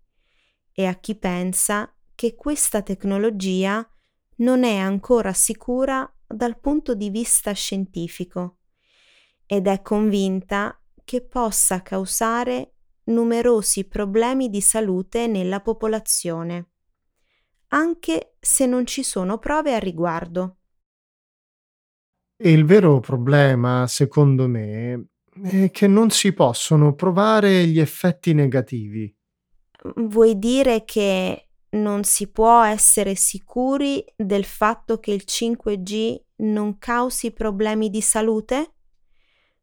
e 0.73 0.85
a 0.87 0.95
chi 0.95 1.15
pensa 1.15 1.95
che 2.15 2.33
questa 2.33 2.81
tecnologia 2.81 3.87
non 4.37 4.63
è 4.63 4.77
ancora 4.77 5.33
sicura 5.33 6.11
dal 6.25 6.59
punto 6.59 6.95
di 6.95 7.11
vista 7.11 7.51
scientifico 7.51 8.57
ed 9.45 9.67
è 9.67 9.83
convinta 9.83 10.81
che 11.05 11.21
possa 11.21 11.83
causare 11.83 12.73
numerosi 13.03 13.87
problemi 13.87 14.49
di 14.49 14.61
salute 14.61 15.27
nella 15.27 15.61
popolazione, 15.61 16.71
anche 17.67 18.37
se 18.39 18.65
non 18.65 18.87
ci 18.87 19.03
sono 19.03 19.37
prove 19.37 19.75
a 19.75 19.79
riguardo. 19.79 20.55
E 22.43 22.51
il 22.51 22.65
vero 22.65 22.99
problema, 22.99 23.85
secondo 23.85 24.47
me, 24.47 25.09
è 25.43 25.69
che 25.69 25.85
non 25.85 26.09
si 26.09 26.33
possono 26.33 26.95
provare 26.95 27.67
gli 27.67 27.79
effetti 27.79 28.33
negativi. 28.33 29.15
Vuoi 29.97 30.39
dire 30.39 30.83
che 30.83 31.49
non 31.69 32.03
si 32.03 32.31
può 32.31 32.63
essere 32.63 33.13
sicuri 33.13 34.03
del 34.15 34.43
fatto 34.43 34.99
che 34.99 35.11
il 35.11 35.21
5G 35.23 36.19
non 36.37 36.79
causi 36.79 37.29
problemi 37.29 37.91
di 37.91 38.01
salute? 38.01 38.73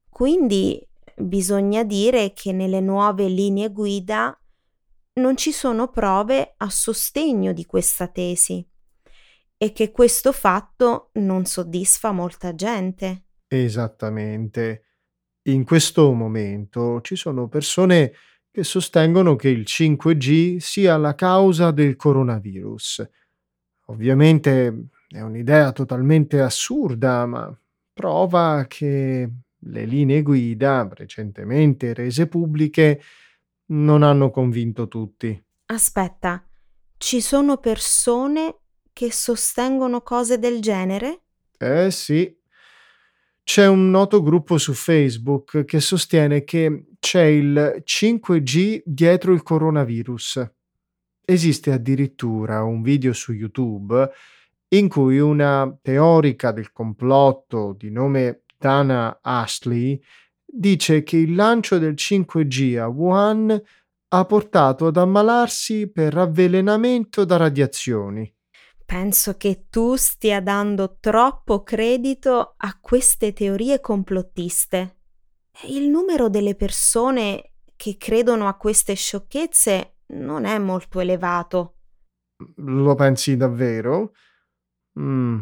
Quindi 0.09 0.81
bisogna 1.17 1.83
dire 1.83 2.33
che 2.33 2.53
nelle 2.53 2.81
nuove 2.81 3.27
linee 3.27 3.73
guida 3.73 4.41
non 5.15 5.37
ci 5.37 5.51
sono 5.51 5.89
prove 5.89 6.55
a 6.57 6.71
sostegno 6.71 7.53
di 7.53 7.67
questa 7.67 8.07
tesi 8.07 8.65
e 9.59 9.73
che 9.73 9.91
questo 9.91 10.33
fatto 10.33 11.11
non 11.15 11.45
soddisfa 11.45 12.13
molta 12.13 12.55
gente. 12.55 13.25
Esattamente. 13.49 14.85
In 15.49 15.65
questo 15.65 16.13
momento 16.13 17.01
ci 17.01 17.17
sono 17.17 17.49
persone 17.49 18.13
che 18.51 18.63
sostengono 18.63 19.35
che 19.35 19.49
il 19.49 19.65
5G 19.67 20.59
sia 20.59 20.97
la 20.97 21.15
causa 21.15 21.71
del 21.73 21.97
coronavirus. 21.97 23.09
Ovviamente 23.87 24.89
è 25.09 25.21
un'idea 25.21 25.73
totalmente 25.73 26.41
assurda, 26.41 27.27
ma 27.27 27.59
prova 27.93 28.67
che 28.69 29.31
le 29.57 29.85
linee 29.85 30.23
guida 30.23 30.89
recentemente 30.93 31.95
rese 31.95 32.29
pubbliche 32.29 33.01
non 33.71 34.03
hanno 34.03 34.31
convinto 34.31 34.87
tutti. 34.87 35.43
Aspetta, 35.67 36.47
ci 36.97 37.21
sono 37.21 37.57
persone 37.57 38.61
che 38.99 39.13
sostengono 39.13 40.01
cose 40.01 40.41
del 40.41 40.61
genere? 40.61 41.21
Eh 41.57 41.89
sì, 41.93 42.37
c'è 43.45 43.69
un 43.69 43.91
noto 43.91 44.21
gruppo 44.21 44.59
su 44.59 44.73
Facebook 44.73 45.65
che 45.65 45.79
sostiene 45.79 46.43
che 46.43 46.87
c'è 46.99 47.23
il 47.23 47.85
5G 47.87 48.83
dietro 48.85 49.33
il 49.33 49.45
coronavirus. 49.45 50.51
Esiste 51.25 51.71
addirittura 51.71 52.65
un 52.65 52.83
video 52.83 53.13
su 53.13 53.33
YouTube 53.33 54.11
in 54.71 54.89
cui 54.89 55.21
una 55.21 55.79
teorica 55.81 56.51
del 56.51 56.73
complotto 56.73 57.77
di 57.79 57.93
nome 57.93 58.43
Dana 58.59 59.21
Ashley 59.23 60.03
dice 60.45 61.05
che 61.05 61.19
il 61.19 61.37
lancio 61.37 61.79
del 61.79 61.95
5G 61.95 62.81
a 62.81 62.89
Wuhan 62.89 63.63
ha 64.09 64.25
portato 64.25 64.87
ad 64.89 64.97
ammalarsi 64.97 65.89
per 65.89 66.17
avvelenamento 66.17 67.25
da 67.25 67.37
radiazioni. 67.37 68.33
Penso 68.91 69.37
che 69.37 69.67
tu 69.69 69.97
stia 69.97 70.41
dando 70.41 70.97
troppo 70.99 71.63
credito 71.63 72.55
a 72.57 72.79
queste 72.81 73.35
teorie 73.35 73.81
complottiste. 73.81 75.01
Il 75.67 75.91
numero 75.91 76.31
delle 76.31 76.55
persone 76.55 77.53
che 77.77 77.99
credono 77.99 78.49
a 78.49 78.57
queste 78.57 78.95
sciocchezze 78.95 79.97
non 80.15 80.47
è 80.47 80.57
molto 80.57 81.01
elevato. 81.01 81.75
Lo 82.57 82.95
pensi 82.95 83.37
davvero? 83.37 84.13
Mm. 84.99 85.39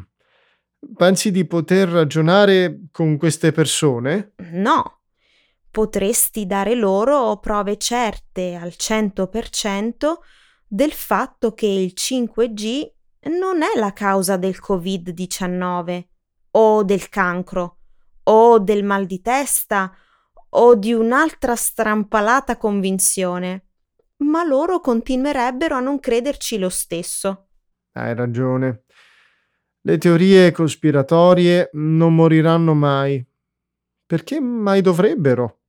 Pensi 0.97 1.31
di 1.31 1.47
poter 1.47 1.89
ragionare 1.89 2.89
con 2.91 3.17
queste 3.17 3.53
persone? 3.53 4.33
No. 4.39 5.03
Potresti 5.71 6.47
dare 6.47 6.75
loro 6.75 7.39
prove 7.39 7.79
certe 7.79 8.57
al 8.57 8.75
100% 8.77 10.15
del 10.67 10.91
fatto 10.91 11.55
che 11.55 11.67
il 11.67 11.93
5G 11.95 12.95
non 13.29 13.63
è 13.63 13.79
la 13.79 13.93
causa 13.93 14.37
del 14.37 14.57
Covid-19 14.61 16.05
o 16.53 16.83
del 16.83 17.09
cancro 17.09 17.79
o 18.25 18.59
del 18.59 18.85
mal 18.85 19.07
di 19.07 19.21
testa 19.21 19.95
o 20.51 20.75
di 20.75 20.93
un'altra 20.93 21.55
strampalata 21.55 22.57
convinzione, 22.57 23.67
ma 24.19 24.45
loro 24.45 24.81
continuerebbero 24.81 25.77
a 25.77 25.81
non 25.81 26.01
crederci 26.01 26.59
lo 26.59 26.69
stesso. 26.69 27.49
Hai 27.93 28.15
ragione. 28.15 28.85
Le 29.83 29.99
teorie 29.99 30.51
cospiratorie 30.51 31.71
non 31.75 32.15
moriranno 32.15 32.75
mai. 32.75 33.25
Perché 34.05 34.41
mai 34.41 34.81
dovrebbero? 34.81 35.61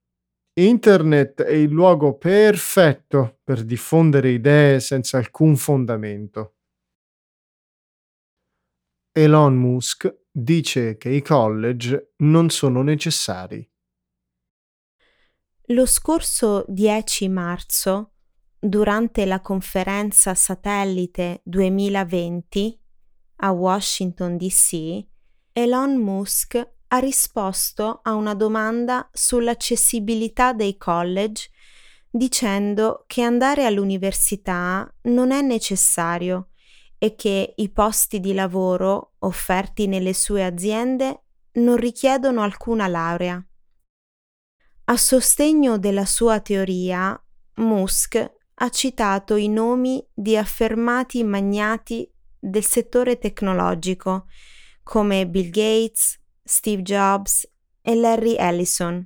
Internet 0.53 1.43
è 1.43 1.53
il 1.53 1.69
luogo 1.69 2.17
perfetto 2.17 3.39
per 3.43 3.63
diffondere 3.63 4.29
idee 4.29 4.79
senza 4.79 5.17
alcun 5.17 5.55
fondamento. 5.55 6.56
Elon 9.19 9.55
Musk 9.55 10.15
dice 10.31 10.95
che 10.97 11.09
i 11.09 11.23
college 11.23 12.13
non 12.17 12.51
sono 12.51 12.83
necessari. 12.83 13.67
Lo 15.69 15.87
scorso 15.87 16.63
10 16.67 17.27
marzo, 17.27 18.11
durante 18.59 19.25
la 19.25 19.41
conferenza 19.41 20.35
satellite 20.35 21.41
2020 21.45 22.79
a 23.37 23.51
Washington 23.53 24.37
DC, 24.37 25.03
Elon 25.51 25.95
Musk 25.95 26.73
ha 26.89 26.97
risposto 26.99 28.01
a 28.03 28.13
una 28.13 28.35
domanda 28.35 29.09
sull'accessibilità 29.11 30.53
dei 30.53 30.77
college 30.77 31.49
dicendo 32.07 33.03
che 33.07 33.23
andare 33.23 33.65
all'università 33.65 34.87
non 35.05 35.31
è 35.31 35.41
necessario 35.41 36.49
e 36.97 37.15
che 37.15 37.53
i 37.55 37.69
posti 37.69 38.19
di 38.19 38.33
lavoro 38.33 39.13
offerti 39.19 39.87
nelle 39.87 40.13
sue 40.13 40.43
aziende 40.43 41.23
non 41.53 41.75
richiedono 41.75 42.41
alcuna 42.41 42.87
laurea. 42.87 43.43
A 44.85 44.97
sostegno 44.97 45.77
della 45.77 46.05
sua 46.05 46.39
teoria, 46.39 47.19
Musk 47.55 48.35
ha 48.59 48.69
citato 48.69 49.35
i 49.35 49.49
nomi 49.49 50.05
di 50.13 50.37
affermati 50.37 51.23
magnati 51.23 52.09
del 52.39 52.63
settore 52.63 53.17
tecnologico 53.17 54.27
come 54.83 55.27
Bill 55.27 55.49
Gates, 55.49 56.19
Steve 56.43 56.81
Jobs 56.81 57.47
e 57.81 57.95
Larry 57.95 58.35
Ellison, 58.35 59.05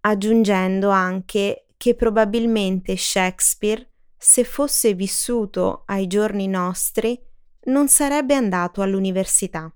aggiungendo 0.00 0.90
anche 0.90 1.66
che 1.76 1.94
probabilmente 1.94 2.96
Shakespeare, 2.96 3.91
se 4.24 4.44
fosse 4.44 4.94
vissuto 4.94 5.82
ai 5.86 6.06
giorni 6.06 6.46
nostri, 6.46 7.20
non 7.64 7.88
sarebbe 7.88 8.36
andato 8.36 8.80
all'università. 8.80 9.74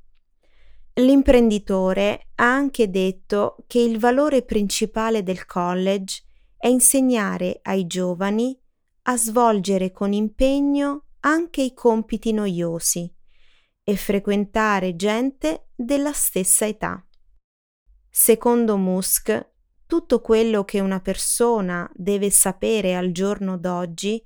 L'imprenditore 0.95 2.29
ha 2.37 2.45
anche 2.45 2.89
detto 2.89 3.57
che 3.67 3.81
il 3.81 3.99
valore 3.99 4.45
principale 4.45 5.25
del 5.25 5.47
college 5.47 6.23
è 6.57 6.69
insegnare 6.69 7.59
ai 7.63 7.89
giovani 7.89 8.57
a 9.09 9.17
svolgere 9.17 9.91
con 9.91 10.13
impegno 10.13 11.07
anche 11.21 11.63
i 11.63 11.75
compiti 11.75 12.33
noiosi 12.33 13.13
e 13.83 13.97
frequentare 13.97 14.95
gente 14.95 15.71
della 15.75 16.13
stessa 16.13 16.67
età. 16.67 17.05
Secondo 18.09 18.77
Musk, 18.77 19.55
tutto 19.87 20.21
quello 20.21 20.65
che 20.65 20.79
una 20.79 21.01
persona 21.01 21.91
deve 21.97 22.31
sapere 22.31 22.95
al 22.95 23.11
giorno 23.11 23.59
d'oggi 23.59 24.25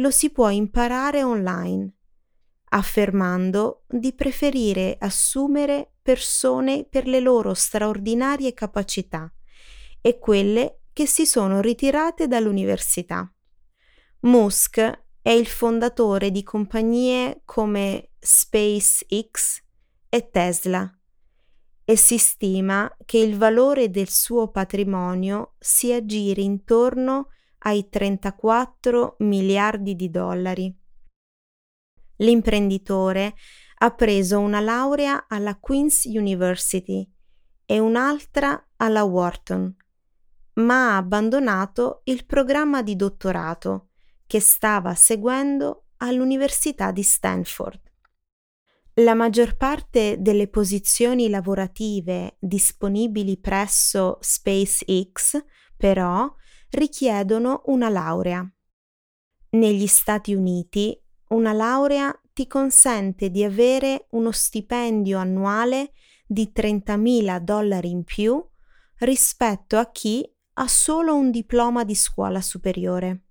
lo 0.00 0.10
si 0.10 0.30
può 0.30 0.48
imparare 0.48 1.22
online, 1.22 1.92
affermando 2.70 3.84
di 3.86 4.14
preferire 4.14 4.96
assumere 4.98 5.92
persone 6.02 6.86
per 6.88 7.06
le 7.06 7.20
loro 7.20 7.54
straordinarie 7.54 8.52
capacità 8.54 9.32
e 10.00 10.18
quelle 10.18 10.80
che 10.92 11.06
si 11.06 11.26
sono 11.26 11.60
ritirate 11.60 12.26
dall'università. 12.26 13.30
Musk 14.20 15.04
è 15.22 15.30
il 15.30 15.46
fondatore 15.46 16.30
di 16.30 16.42
compagnie 16.42 17.42
come 17.44 18.12
SpaceX 18.18 19.62
e 20.08 20.30
Tesla 20.30 20.98
e 21.84 21.96
si 21.96 22.18
stima 22.18 22.90
che 23.04 23.18
il 23.18 23.36
valore 23.36 23.90
del 23.90 24.08
suo 24.08 24.48
patrimonio 24.50 25.56
si 25.58 25.92
aggiri 25.92 26.42
intorno 26.42 27.28
ai 27.60 27.88
34 27.88 29.16
miliardi 29.20 29.96
di 29.96 30.10
dollari. 30.10 30.74
L'imprenditore 32.16 33.34
ha 33.82 33.90
preso 33.92 34.38
una 34.38 34.60
laurea 34.60 35.26
alla 35.28 35.58
Queen's 35.58 36.04
University 36.04 37.10
e 37.64 37.78
un'altra 37.78 38.68
alla 38.76 39.04
Wharton, 39.04 39.74
ma 40.54 40.92
ha 40.92 40.96
abbandonato 40.96 42.02
il 42.04 42.26
programma 42.26 42.82
di 42.82 42.96
dottorato 42.96 43.88
che 44.26 44.40
stava 44.40 44.94
seguendo 44.94 45.86
all'Università 45.98 46.90
di 46.90 47.02
Stanford. 47.02 47.80
La 48.94 49.14
maggior 49.14 49.56
parte 49.56 50.16
delle 50.18 50.48
posizioni 50.48 51.30
lavorative 51.30 52.36
disponibili 52.38 53.38
presso 53.38 54.18
SpaceX, 54.20 55.42
però, 55.76 56.30
richiedono 56.70 57.62
una 57.66 57.88
laurea. 57.88 58.48
Negli 59.50 59.86
Stati 59.86 60.34
Uniti 60.34 60.98
una 61.28 61.52
laurea 61.52 62.12
ti 62.32 62.46
consente 62.46 63.30
di 63.30 63.44
avere 63.44 64.06
uno 64.10 64.30
stipendio 64.30 65.18
annuale 65.18 65.92
di 66.26 66.52
30.000 66.54 67.38
dollari 67.38 67.90
in 67.90 68.04
più 68.04 68.44
rispetto 68.98 69.76
a 69.76 69.90
chi 69.90 70.28
ha 70.54 70.68
solo 70.68 71.14
un 71.14 71.30
diploma 71.30 71.84
di 71.84 71.94
scuola 71.94 72.40
superiore. 72.40 73.24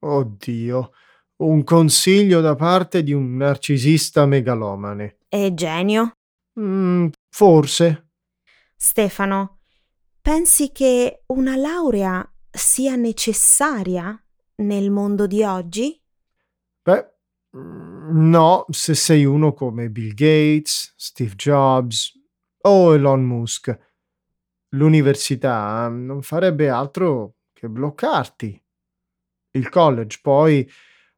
Oddio, 0.00 0.92
un 1.36 1.64
consiglio 1.64 2.40
da 2.40 2.54
parte 2.54 3.02
di 3.02 3.12
un 3.12 3.36
narcisista 3.36 4.26
megalomane. 4.26 5.18
È 5.28 5.52
genio? 5.52 6.12
Mm, 6.60 7.08
forse. 7.28 8.10
Stefano, 8.76 9.55
pensi 10.26 10.72
che 10.72 11.22
una 11.26 11.54
laurea 11.54 12.28
sia 12.50 12.96
necessaria 12.96 14.20
nel 14.56 14.90
mondo 14.90 15.28
di 15.28 15.44
oggi? 15.44 16.02
Beh, 16.82 17.12
mm, 17.56 18.28
no, 18.28 18.64
se 18.70 18.96
sei 18.96 19.24
uno 19.24 19.52
come 19.52 19.88
Bill 19.88 20.14
Gates, 20.14 20.94
Steve 20.96 21.36
Jobs 21.36 22.12
o 22.62 22.92
Elon 22.92 23.22
Musk. 23.22 23.78
L'università 24.70 25.86
non 25.86 26.22
farebbe 26.22 26.70
altro 26.70 27.36
che 27.52 27.68
bloccarti 27.68 28.60
il 29.52 29.68
college 29.68 30.18
poi 30.20 30.68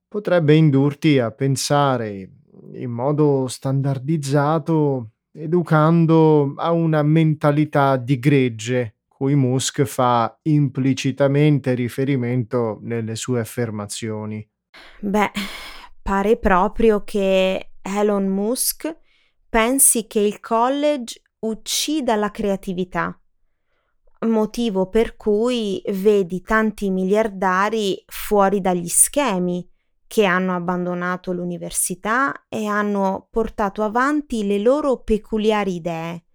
potrebbe 0.07 0.55
indurti 0.55 1.19
a 1.19 1.31
pensare 1.31 2.31
in 2.75 2.91
modo 2.91 3.47
standardizzato, 3.47 5.13
educando 5.33 6.53
a 6.57 6.73
una 6.73 7.03
mentalità 7.03 7.97
di 7.97 8.19
gregge, 8.19 8.93
cui 9.19 9.35
Musk 9.35 9.83
fa 9.83 10.39
implicitamente 10.43 11.75
riferimento 11.75 12.79
nelle 12.83 13.17
sue 13.17 13.41
affermazioni. 13.41 14.49
Beh, 15.01 15.33
pare 16.01 16.37
proprio 16.37 17.03
che 17.03 17.73
Elon 17.83 18.29
Musk 18.29 18.97
pensi 19.49 20.07
che 20.07 20.21
il 20.21 20.39
college 20.39 21.21
uccida 21.41 22.15
la 22.15 22.31
creatività 22.31 23.21
motivo 24.27 24.89
per 24.89 25.17
cui 25.17 25.83
vedi 25.89 26.41
tanti 26.43 26.91
miliardari 26.91 28.03
fuori 28.07 28.61
dagli 28.61 28.89
schemi 28.89 29.69
che 30.07 30.25
hanno 30.25 30.55
abbandonato 30.55 31.33
l'università 31.33 32.47
e 32.49 32.67
hanno 32.67 33.29
portato 33.31 33.83
avanti 33.83 34.47
le 34.47 34.59
loro 34.59 35.03
peculiari 35.03 35.75
idee. 35.75 36.28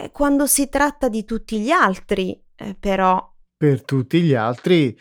Eh, 0.00 0.12
quando 0.12 0.46
si 0.46 0.68
tratta 0.68 1.08
di 1.08 1.24
tutti 1.24 1.58
gli 1.58 1.70
altri, 1.70 2.40
eh, 2.54 2.76
però. 2.78 3.34
Per 3.56 3.82
tutti 3.84 4.20
gli 4.20 4.34
altri 4.34 4.96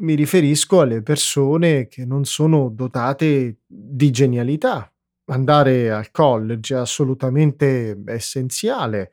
mi 0.00 0.14
riferisco 0.14 0.80
alle 0.80 1.02
persone 1.02 1.86
che 1.86 2.04
non 2.04 2.24
sono 2.24 2.68
dotate 2.68 3.60
di 3.64 4.10
genialità. 4.10 4.92
Andare 5.26 5.92
al 5.92 6.10
college 6.10 6.74
è 6.74 6.78
assolutamente 6.78 8.02
essenziale 8.06 9.12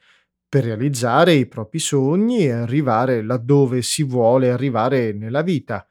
per 0.50 0.64
realizzare 0.64 1.34
i 1.34 1.46
propri 1.46 1.78
sogni 1.78 2.46
e 2.46 2.52
arrivare 2.52 3.22
laddove 3.22 3.84
si 3.84 4.02
vuole 4.04 4.50
arrivare 4.50 5.14
nella 5.14 5.44
vita. 5.44 5.88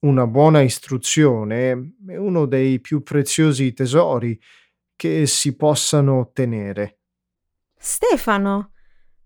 Una 0.00 0.26
buona 0.26 0.60
istruzione 0.60 1.70
è 2.06 2.16
uno 2.16 2.44
dei 2.44 2.80
più 2.80 3.02
preziosi 3.02 3.72
tesori 3.72 4.38
che 4.94 5.26
si 5.26 5.56
possano 5.56 6.18
ottenere. 6.18 7.01
Stefano, 7.84 8.74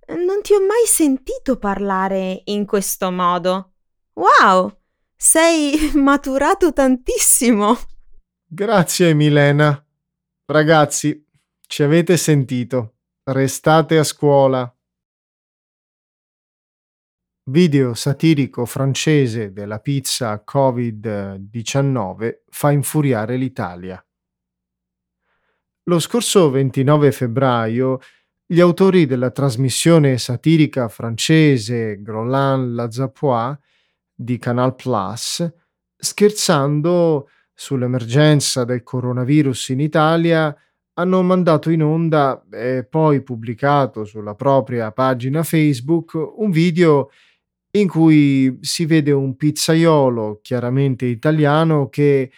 non 0.07 0.41
ti 0.41 0.55
ho 0.55 0.61
mai 0.61 0.87
sentito 0.87 1.59
parlare 1.59 2.41
in 2.47 2.65
questo 2.65 3.11
modo. 3.11 3.75
Wow, 4.15 4.81
sei 5.15 5.93
maturato 6.01 6.73
tantissimo. 6.73 7.77
Grazie, 8.47 9.13
Milena. 9.13 9.87
Ragazzi, 10.47 11.23
ci 11.67 11.83
avete 11.83 12.17
sentito. 12.17 12.95
Restate 13.25 13.99
a 13.99 14.05
scuola. 14.05 14.75
Video 17.51 17.93
satirico 17.93 18.65
francese 18.65 19.53
della 19.53 19.81
pizza 19.81 20.43
Covid-19 20.51 22.39
fa 22.49 22.71
infuriare 22.71 23.37
l'Italia. 23.37 24.03
Lo 25.89 26.01
scorso 26.01 26.51
29 26.51 27.13
febbraio 27.13 28.01
gli 28.49 28.61
autori 28.61 29.07
della 29.07 29.31
trasmissione 29.31 30.19
satirica 30.19 30.89
francese 30.89 32.01
Groland 32.01 32.75
La 32.75 32.89
Zapois 32.93 33.59
di 34.15 34.39
Canal 34.39 34.77
Plus, 34.77 35.53
scherzando 35.97 37.29
sull'emergenza 37.53 38.65
del 38.65 38.85
coronavirus 38.85 39.71
in 39.71 39.81
Italia, 39.81 40.57
hanno 40.95 41.23
mandato 41.23 41.71
in 41.71 41.83
onda 41.83 42.45
e 42.53 42.87
poi 42.89 43.21
pubblicato 43.23 44.05
sulla 44.05 44.35
propria 44.37 44.93
pagina 44.93 45.43
Facebook 45.43 46.15
un 46.15 46.51
video 46.53 47.11
in 47.73 47.89
cui 47.89 48.59
si 48.61 48.87
vede 48.87 49.11
un 49.11 49.35
pizzaiolo 49.37 50.39
chiaramente 50.41 51.05
italiano 51.05 51.89
che 51.89 52.31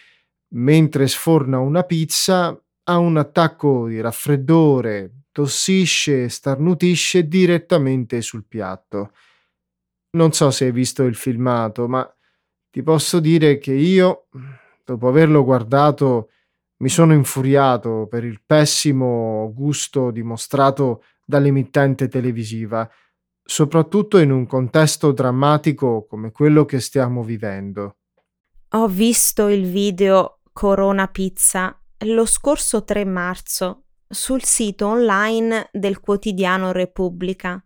mentre 0.55 1.07
sforna 1.07 1.59
una 1.59 1.83
pizza 1.83 2.59
ha 2.83 2.97
un 2.97 3.17
attacco 3.17 3.87
di 3.87 4.01
raffreddore, 4.01 5.18
tossisce 5.39 6.25
e 6.25 6.29
starnutisce 6.29 7.25
direttamente 7.25 8.21
sul 8.21 8.43
piatto. 8.45 9.13
Non 10.17 10.33
so 10.33 10.51
se 10.51 10.65
hai 10.65 10.73
visto 10.73 11.05
il 11.05 11.15
filmato, 11.15 11.87
ma 11.87 12.05
ti 12.69 12.83
posso 12.83 13.21
dire 13.21 13.57
che 13.57 13.71
io, 13.71 14.27
dopo 14.83 15.07
averlo 15.07 15.45
guardato, 15.45 16.31
Mi 16.81 16.87
sono 16.87 17.13
infuriato 17.13 18.07
per 18.09 18.23
il 18.23 18.41
pessimo 18.45 19.51
gusto 19.53 20.11
dimostrato 20.11 21.03
dall'emittente 21.25 22.07
televisiva, 22.07 22.89
soprattutto 23.43 24.17
in 24.17 24.31
un 24.31 24.45
contesto 24.45 25.11
drammatico 25.11 26.05
come 26.07 26.31
quello 26.31 26.63
che 26.63 26.79
stiamo 26.79 27.21
vivendo. 27.21 27.97
Ho 28.69 28.87
visto 28.87 29.49
il 29.49 29.65
video 29.69 30.39
Corona 30.53 31.07
Pizza 31.07 31.77
lo 32.05 32.25
scorso 32.25 32.85
3 32.85 33.03
marzo 33.03 33.83
sul 34.09 34.43
sito 34.43 34.87
online 34.87 35.69
del 35.71 35.99
quotidiano 35.99 36.71
Repubblica. 36.71 37.63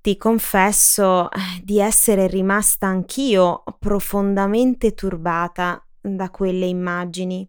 Ti 0.00 0.16
confesso 0.16 1.30
eh, 1.30 1.38
di 1.62 1.78
essere 1.78 2.26
rimasta 2.26 2.86
anch'io 2.86 3.62
profondamente 3.78 4.94
turbata 4.94 5.84
da 6.00 6.30
quelle 6.30 6.66
immagini. 6.66 7.48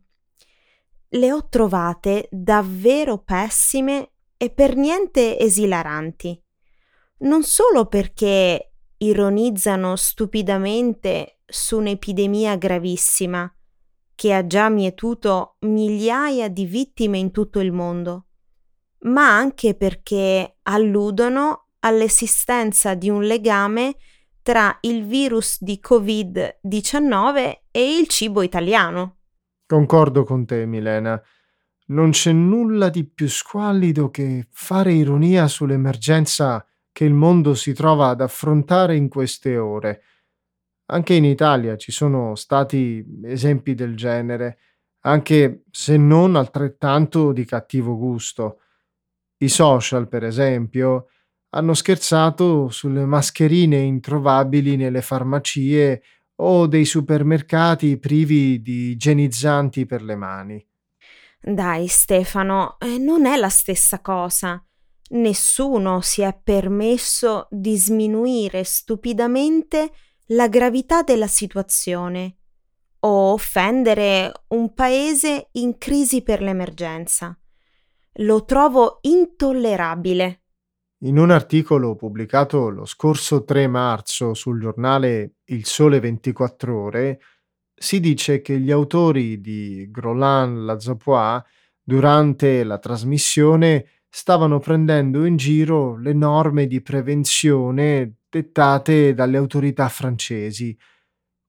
Le 1.10 1.32
ho 1.32 1.48
trovate 1.50 2.28
davvero 2.32 3.18
pessime 3.18 4.12
e 4.38 4.52
per 4.52 4.76
niente 4.76 5.40
esilaranti. 5.40 6.42
Non 7.20 7.44
solo 7.44 7.88
perché 7.88 8.74
ironizzano 8.98 9.96
stupidamente 9.96 11.40
su 11.46 11.78
un'epidemia 11.78 12.56
gravissima, 12.56 13.52
che 14.20 14.34
ha 14.34 14.46
già 14.46 14.68
mietuto 14.68 15.56
migliaia 15.60 16.50
di 16.50 16.66
vittime 16.66 17.18
in 17.18 17.32
tutto 17.32 17.62
il 17.62 17.72
mondo, 17.72 18.26
ma 19.04 19.34
anche 19.34 19.76
perché 19.76 20.58
alludono 20.64 21.68
all'esistenza 21.80 22.96
di 22.96 23.10
un 23.10 23.24
legame 23.24 23.96
tra 24.42 24.78
il 24.82 25.06
virus 25.06 25.64
di 25.64 25.80
Covid-19 25.82 27.60
e 27.72 27.98
il 27.98 28.08
cibo 28.10 28.42
italiano. 28.42 29.20
Concordo 29.66 30.26
con 30.26 30.46
te, 30.46 30.66
Milena. 30.66 31.22
Non 31.86 32.10
c'è 32.10 32.34
nulla 32.34 32.90
di 32.90 33.06
più 33.06 33.30
squallido 33.30 34.10
che 34.10 34.48
fare 34.52 34.92
ironia 34.92 35.48
sull'emergenza 35.48 36.66
che 36.92 37.06
il 37.06 37.14
mondo 37.14 37.54
si 37.54 37.72
trova 37.72 38.10
ad 38.10 38.20
affrontare 38.20 38.98
in 38.98 39.08
queste 39.08 39.58
ore. 39.58 40.02
Anche 40.92 41.14
in 41.14 41.26
Italia 41.26 41.78
ci 41.78 41.92
sono 41.92 42.34
stati 42.36 43.06
esempi 43.26 43.76
del 43.76 43.96
genere, 43.96 44.58
anche 45.02 45.64
se 45.70 45.98
non 45.98 46.36
altrettanto 46.36 47.32
di 47.32 47.46
cattivo 47.46 47.96
gusto. 47.96 48.62
I 49.38 49.50
social, 49.50 50.08
per 50.08 50.24
esempio, 50.24 51.10
hanno 51.50 51.76
scherzato 51.76 52.70
sulle 52.70 53.06
mascherine 53.06 53.78
introvabili 53.78 54.78
nelle 54.78 55.02
farmacie 55.02 56.02
o 56.42 56.66
dei 56.66 56.86
supermercati 56.86 57.98
privi 57.98 58.62
di 58.62 58.92
igienizzanti 58.92 59.86
per 59.86 60.02
le 60.02 60.16
mani. 60.16 60.68
Dai, 61.40 61.88
Stefano, 61.88 62.78
eh, 62.80 62.98
non 62.98 63.28
è 63.28 63.38
la 63.38 63.50
stessa 63.50 64.02
cosa. 64.02 64.64
Nessuno 65.12 66.02
si 66.02 66.22
è 66.22 66.38
permesso 66.44 67.48
di 67.50 67.78
sminuire 67.78 68.64
stupidamente 68.64 69.92
la 70.32 70.48
gravità 70.48 71.02
della 71.02 71.28
situazione 71.28 72.36
o 73.02 73.32
offendere 73.32 74.32
un 74.50 74.74
paese 74.74 75.50
in 75.54 75.78
crisi 75.78 76.22
per 76.22 76.42
l'emergenza. 76.42 77.38
Lo 78.22 78.44
trovo 78.44 79.00
intollerabile. 79.02 80.42
In 81.04 81.18
un 81.18 81.32
articolo 81.32 81.96
pubblicato 81.96 82.70
lo 82.70 82.86
scorso 82.86 83.44
3 83.46 83.68
marzo 83.68 84.34
sul 84.34 84.60
giornale 84.60 85.36
Il 85.46 85.66
Sole 85.66 86.00
24 86.00 86.78
Ore, 86.78 87.20
si 87.74 88.02
dice 88.02 88.42
che 88.42 88.60
gli 88.60 88.72
autori 88.72 89.40
di 89.40 89.88
Groland 89.90 90.58
la 90.66 90.78
Zapois, 90.80 91.42
durante 91.82 92.66
la 92.66 92.78
trasmissione, 92.78 93.86
stavano 94.10 94.60
prendendo 94.60 95.24
in 95.24 95.38
giro 95.38 95.98
le 95.98 96.14
norme 96.14 96.68
di 96.68 96.82
prevenzione 96.82 98.19
dettate 98.30 99.14
dalle 99.14 99.38
autorità 99.38 99.90
francesi. 99.90 100.78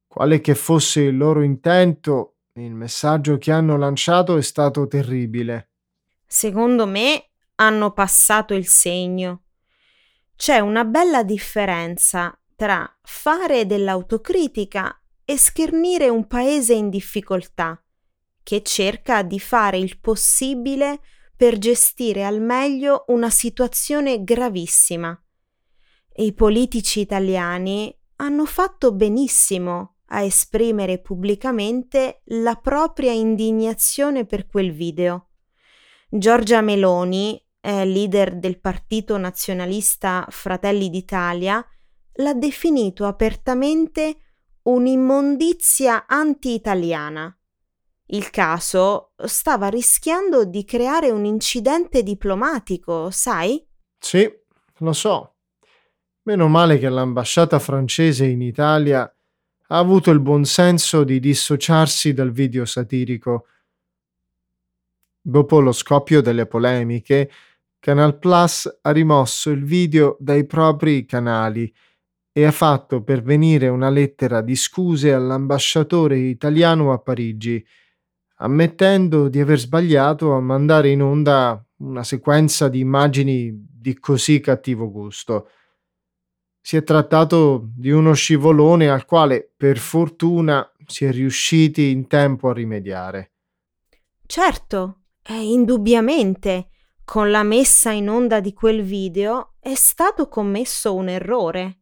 Quale 0.06 0.40
che 0.40 0.54
fosse 0.54 1.02
il 1.02 1.16
loro 1.16 1.42
intento, 1.42 2.36
il 2.54 2.74
messaggio 2.74 3.38
che 3.38 3.52
hanno 3.52 3.76
lanciato 3.76 4.36
è 4.36 4.42
stato 4.42 4.86
terribile. 4.86 5.70
Secondo 6.26 6.86
me 6.86 7.30
hanno 7.56 7.92
passato 7.92 8.54
il 8.54 8.66
segno. 8.66 9.42
C'è 10.34 10.58
una 10.58 10.84
bella 10.84 11.22
differenza 11.22 12.36
tra 12.56 12.98
fare 13.02 13.66
dell'autocritica 13.66 15.00
e 15.24 15.36
schernire 15.36 16.08
un 16.08 16.26
paese 16.26 16.72
in 16.74 16.88
difficoltà, 16.88 17.82
che 18.42 18.62
cerca 18.62 19.22
di 19.22 19.38
fare 19.38 19.78
il 19.78 19.98
possibile 19.98 21.00
per 21.36 21.58
gestire 21.58 22.24
al 22.24 22.40
meglio 22.40 23.04
una 23.08 23.30
situazione 23.30 24.24
gravissima. 24.24 25.18
I 26.16 26.34
politici 26.34 27.00
italiani 27.00 27.96
hanno 28.16 28.44
fatto 28.44 28.92
benissimo 28.92 29.96
a 30.06 30.22
esprimere 30.22 30.98
pubblicamente 30.98 32.22
la 32.24 32.56
propria 32.56 33.12
indignazione 33.12 34.26
per 34.26 34.46
quel 34.46 34.72
video. 34.72 35.28
Giorgia 36.08 36.60
Meloni, 36.60 37.40
leader 37.62 38.36
del 38.36 38.58
partito 38.58 39.16
nazionalista 39.16 40.26
Fratelli 40.30 40.90
d'Italia, 40.90 41.64
l'ha 42.14 42.34
definito 42.34 43.06
apertamente 43.06 44.16
un'immondizia 44.62 46.06
anti-italiana. 46.06 47.34
Il 48.06 48.30
caso 48.30 49.12
stava 49.24 49.68
rischiando 49.68 50.44
di 50.44 50.64
creare 50.64 51.10
un 51.10 51.24
incidente 51.24 52.02
diplomatico, 52.02 53.10
sai? 53.10 53.64
Sì, 53.98 54.28
lo 54.78 54.92
so. 54.92 55.36
Meno 56.30 56.46
male 56.46 56.78
che 56.78 56.88
l'ambasciata 56.88 57.58
francese 57.58 58.24
in 58.24 58.40
Italia 58.40 59.02
ha 59.02 59.76
avuto 59.76 60.12
il 60.12 60.20
buon 60.20 60.44
senso 60.44 61.02
di 61.02 61.18
dissociarsi 61.18 62.12
dal 62.14 62.30
video 62.30 62.64
satirico. 62.64 63.46
Dopo 65.20 65.58
lo 65.58 65.72
scoppio 65.72 66.20
delle 66.20 66.46
polemiche, 66.46 67.28
Canal 67.80 68.16
Plus 68.20 68.78
ha 68.80 68.92
rimosso 68.92 69.50
il 69.50 69.64
video 69.64 70.16
dai 70.20 70.46
propri 70.46 71.04
canali 71.04 71.74
e 72.30 72.44
ha 72.44 72.52
fatto 72.52 73.02
pervenire 73.02 73.66
una 73.66 73.90
lettera 73.90 74.40
di 74.40 74.54
scuse 74.54 75.12
all'ambasciatore 75.12 76.16
italiano 76.16 76.92
a 76.92 76.98
Parigi, 76.98 77.66
ammettendo 78.36 79.28
di 79.28 79.40
aver 79.40 79.58
sbagliato 79.58 80.32
a 80.34 80.40
mandare 80.40 80.90
in 80.90 81.02
onda 81.02 81.60
una 81.78 82.04
sequenza 82.04 82.68
di 82.68 82.78
immagini 82.78 83.66
di 83.68 83.98
così 83.98 84.38
cattivo 84.38 84.92
gusto. 84.92 85.48
Si 86.60 86.76
è 86.76 86.84
trattato 86.84 87.70
di 87.74 87.90
uno 87.90 88.12
scivolone 88.12 88.88
al 88.88 89.04
quale, 89.04 89.50
per 89.56 89.78
fortuna, 89.78 90.70
si 90.86 91.04
è 91.04 91.10
riusciti 91.10 91.90
in 91.90 92.06
tempo 92.06 92.48
a 92.48 92.52
rimediare. 92.52 93.32
Certo, 94.26 95.00
eh, 95.22 95.42
indubbiamente, 95.42 96.68
con 97.04 97.30
la 97.30 97.42
messa 97.42 97.90
in 97.90 98.08
onda 98.08 98.40
di 98.40 98.52
quel 98.52 98.82
video 98.82 99.54
è 99.58 99.74
stato 99.74 100.28
commesso 100.28 100.94
un 100.94 101.08
errore. 101.08 101.80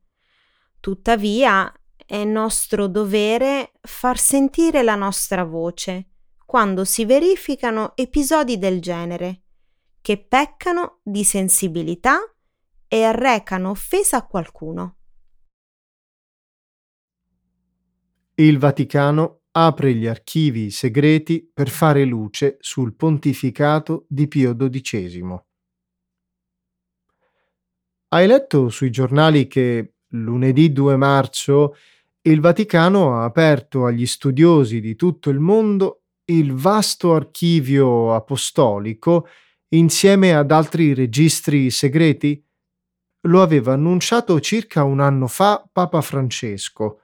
Tuttavia, 0.81 1.73
è 2.07 2.25
nostro 2.25 2.87
dovere 2.87 3.73
far 3.83 4.19
sentire 4.19 4.83
la 4.83 4.95
nostra 4.95 5.45
voce 5.45 6.07
quando 6.47 6.87
si 6.87 7.05
verificano 7.05 7.93
episodi 7.95 8.57
del 8.57 8.81
genere, 8.81 9.43
che 10.01 10.17
peccano 10.17 11.01
di 11.03 11.23
sensibilità 11.23 12.19
e 12.89 13.05
arrecano 13.05 13.71
offesa 13.71 14.17
a 14.17 14.27
qualcuno. 14.27 14.97
Il 18.35 18.59
Vaticano 18.59 19.43
apre 19.51 19.95
gli 19.95 20.07
archivi 20.07 20.71
segreti 20.71 21.51
per 21.53 21.69
fare 21.69 22.05
luce 22.05 22.57
sul 22.61 22.95
pontificato 22.95 24.07
di 24.09 24.29
Pio 24.29 24.57
XII. 24.57 25.43
Hai 28.11 28.27
letto 28.27 28.69
sui 28.71 28.91
giornali 28.91 29.47
che 29.49 29.97
lunedì 30.13 30.73
2 30.73 30.97
marzo 30.97 31.77
il 32.23 32.41
Vaticano 32.41 33.15
ha 33.15 33.25
aperto 33.25 33.85
agli 33.85 34.07
studiosi 34.07 34.81
di 34.81 34.97
tutto 34.97 35.31
il 35.31 35.41
mondo 35.41 36.05
il 36.27 36.53
vasto 36.55 37.15
archivio 37.15 38.15
apostolico 38.15 39.27
insieme 39.69 40.35
ad 40.35 40.51
altri 40.51 40.95
registri 40.95 41.71
segreti? 41.71 42.43
Lo 43.29 43.43
aveva 43.43 43.75
annunciato 43.75 44.41
circa 44.41 44.85
un 44.85 45.01
anno 45.01 45.27
fa 45.27 45.63
Papa 45.71 46.01
Francesco. 46.01 47.03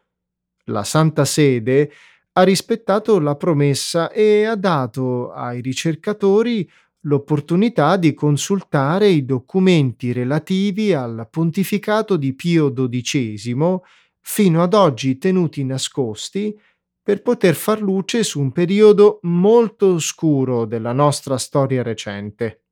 La 0.64 0.82
Santa 0.82 1.26
Sede 1.26 1.92
ha 2.32 2.42
rispettato 2.42 3.20
la 3.20 3.36
promessa 3.36 4.10
e 4.10 4.44
ha 4.44 4.54
dato 4.54 5.32
ai 5.32 5.60
ricercatori 5.60 6.68
l'opportunità 7.00 7.98
di 7.98 8.14
consultare 8.14 9.08
i 9.08 9.26
documenti 9.26 10.12
relativi 10.12 10.94
al 10.94 11.28
pontificato 11.30 12.16
di 12.16 12.32
Pio 12.32 12.72
XII, 12.72 13.80
fino 14.20 14.62
ad 14.62 14.72
oggi 14.72 15.18
tenuti 15.18 15.62
nascosti 15.62 16.58
per 17.02 17.20
poter 17.20 17.54
far 17.54 17.82
luce 17.82 18.24
su 18.24 18.40
un 18.40 18.50
periodo 18.50 19.18
molto 19.24 19.92
oscuro 19.92 20.64
della 20.64 20.92
nostra 20.92 21.36
storia 21.36 21.82
recente. 21.82 22.62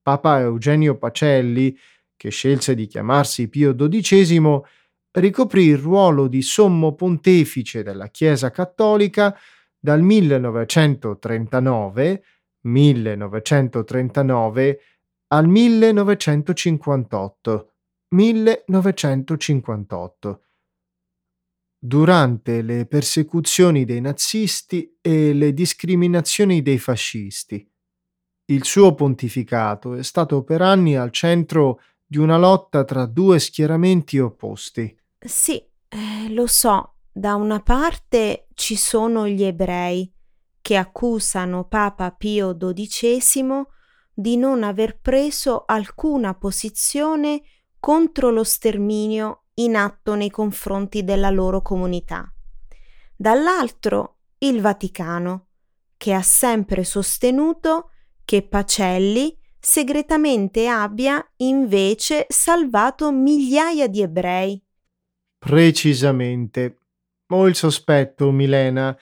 Papa 0.00 0.40
Eugenio 0.40 0.96
Pacelli, 0.96 1.76
che 2.22 2.30
scelse 2.30 2.76
di 2.76 2.86
chiamarsi 2.86 3.48
Pio 3.48 3.74
XII, 3.74 4.60
ricoprì 5.10 5.64
il 5.64 5.76
ruolo 5.76 6.28
di 6.28 6.40
sommo 6.40 6.94
pontefice 6.94 7.82
della 7.82 8.10
Chiesa 8.10 8.52
cattolica 8.52 9.36
dal 9.76 10.02
1939, 10.02 12.22
1939 12.60 14.80
al 15.26 15.48
1958, 15.48 17.72
1958 18.10 20.42
durante 21.76 22.62
le 22.62 22.86
persecuzioni 22.86 23.84
dei 23.84 24.00
nazisti 24.00 24.96
e 25.00 25.32
le 25.32 25.52
discriminazioni 25.52 26.62
dei 26.62 26.78
fascisti. 26.78 27.68
Il 28.44 28.62
suo 28.62 28.94
pontificato 28.94 29.96
è 29.96 30.04
stato 30.04 30.44
per 30.44 30.62
anni 30.62 30.94
al 30.94 31.10
centro 31.10 31.80
di 32.12 32.18
una 32.18 32.36
lotta 32.36 32.84
tra 32.84 33.06
due 33.06 33.38
schieramenti 33.38 34.18
opposti. 34.18 34.94
Sì, 35.18 35.56
eh, 35.88 36.28
lo 36.28 36.46
so, 36.46 36.96
da 37.10 37.36
una 37.36 37.60
parte 37.60 38.48
ci 38.52 38.76
sono 38.76 39.26
gli 39.26 39.42
ebrei 39.42 40.12
che 40.60 40.76
accusano 40.76 41.64
Papa 41.64 42.10
Pio 42.10 42.54
XII 42.54 43.64
di 44.12 44.36
non 44.36 44.62
aver 44.62 45.00
preso 45.00 45.62
alcuna 45.64 46.34
posizione 46.34 47.44
contro 47.80 48.28
lo 48.28 48.44
sterminio 48.44 49.44
in 49.54 49.74
atto 49.74 50.14
nei 50.14 50.30
confronti 50.30 51.04
della 51.04 51.30
loro 51.30 51.62
comunità. 51.62 52.30
Dall'altro 53.16 54.18
il 54.40 54.60
Vaticano, 54.60 55.46
che 55.96 56.12
ha 56.12 56.20
sempre 56.20 56.84
sostenuto 56.84 57.88
che 58.22 58.42
Pacelli 58.42 59.34
segretamente 59.64 60.66
abbia 60.66 61.24
invece 61.36 62.26
salvato 62.28 63.12
migliaia 63.12 63.86
di 63.86 64.02
ebrei. 64.02 64.60
Precisamente. 65.38 66.78
Ho 67.28 67.46
il 67.46 67.54
sospetto, 67.54 68.32
Milena, 68.32 68.98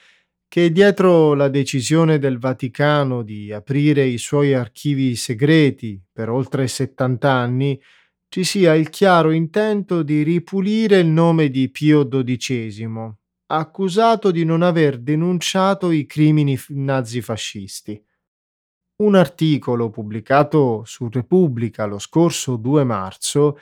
che 0.46 0.70
dietro 0.70 1.32
la 1.34 1.48
decisione 1.48 2.18
del 2.18 2.38
Vaticano 2.38 3.22
di 3.22 3.50
aprire 3.52 4.04
i 4.04 4.18
suoi 4.18 4.52
archivi 4.52 5.16
segreti 5.16 6.00
per 6.12 6.28
oltre 6.28 6.68
70 6.68 7.30
anni 7.30 7.80
ci 8.28 8.44
sia 8.44 8.74
il 8.74 8.90
chiaro 8.90 9.30
intento 9.30 10.02
di 10.02 10.22
ripulire 10.22 10.98
il 10.98 11.06
nome 11.06 11.48
di 11.48 11.68
Pio 11.70 12.06
XII, 12.06 13.12
accusato 13.46 14.30
di 14.30 14.44
non 14.44 14.62
aver 14.62 14.98
denunciato 14.98 15.90
i 15.90 16.06
crimini 16.06 16.56
nazifascisti. 16.68 18.00
Un 19.00 19.14
articolo 19.14 19.88
pubblicato 19.88 20.82
su 20.84 21.08
Repubblica 21.10 21.86
lo 21.86 21.98
scorso 21.98 22.56
2 22.56 22.84
marzo 22.84 23.58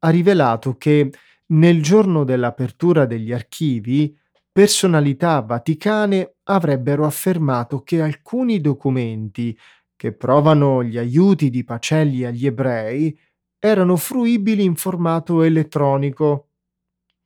ha 0.00 0.10
rivelato 0.10 0.76
che 0.76 1.10
nel 1.46 1.82
giorno 1.82 2.24
dell'apertura 2.24 3.06
degli 3.06 3.32
archivi 3.32 4.14
personalità 4.52 5.40
vaticane 5.40 6.34
avrebbero 6.44 7.06
affermato 7.06 7.82
che 7.82 8.02
alcuni 8.02 8.60
documenti 8.60 9.58
che 9.96 10.12
provano 10.12 10.84
gli 10.84 10.98
aiuti 10.98 11.48
di 11.48 11.64
Pacelli 11.64 12.24
agli 12.24 12.44
ebrei 12.44 13.18
erano 13.58 13.96
fruibili 13.96 14.62
in 14.62 14.74
formato 14.76 15.40
elettronico. 15.40 16.48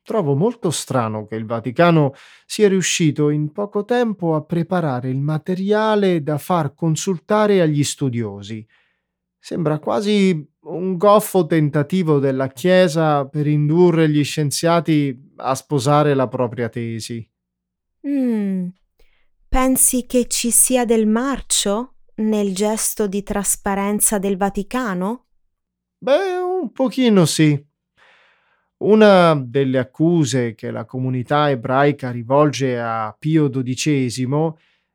Trovo 0.07 0.35
molto 0.35 0.71
strano 0.71 1.25
che 1.25 1.35
il 1.35 1.45
Vaticano 1.45 2.13
sia 2.45 2.69
riuscito 2.69 3.29
in 3.29 3.51
poco 3.51 3.83
tempo 3.83 4.35
a 4.35 4.41
preparare 4.41 5.09
il 5.09 5.19
materiale 5.19 6.23
da 6.23 6.37
far 6.37 6.73
consultare 6.73 7.59
agli 7.59 7.83
studiosi. 7.83 8.65
Sembra 9.37 9.79
quasi 9.79 10.49
un 10.61 10.95
goffo 10.95 11.45
tentativo 11.45 12.19
della 12.19 12.47
Chiesa 12.47 13.25
per 13.25 13.47
indurre 13.47 14.07
gli 14.07 14.23
scienziati 14.23 15.33
a 15.35 15.53
sposare 15.55 16.13
la 16.13 16.29
propria 16.29 16.69
tesi. 16.69 17.29
Mm. 18.07 18.67
Pensi 19.49 20.05
che 20.05 20.27
ci 20.27 20.51
sia 20.51 20.85
del 20.85 21.05
marcio 21.05 21.95
nel 22.15 22.55
gesto 22.55 23.07
di 23.07 23.23
trasparenza 23.23 24.19
del 24.19 24.37
Vaticano? 24.37 25.25
Beh, 25.97 26.37
un 26.37 26.71
pochino 26.71 27.25
sì. 27.25 27.66
Una 28.79 29.33
delle 29.33 29.79
accuse 29.79 30.53
che 30.53 30.69
la 30.69 30.85
comunità 30.85 31.49
ebraica 31.49 32.11
rivolge 32.11 32.79
a 32.79 33.11
Pio 33.17 33.49
XII 33.49 34.53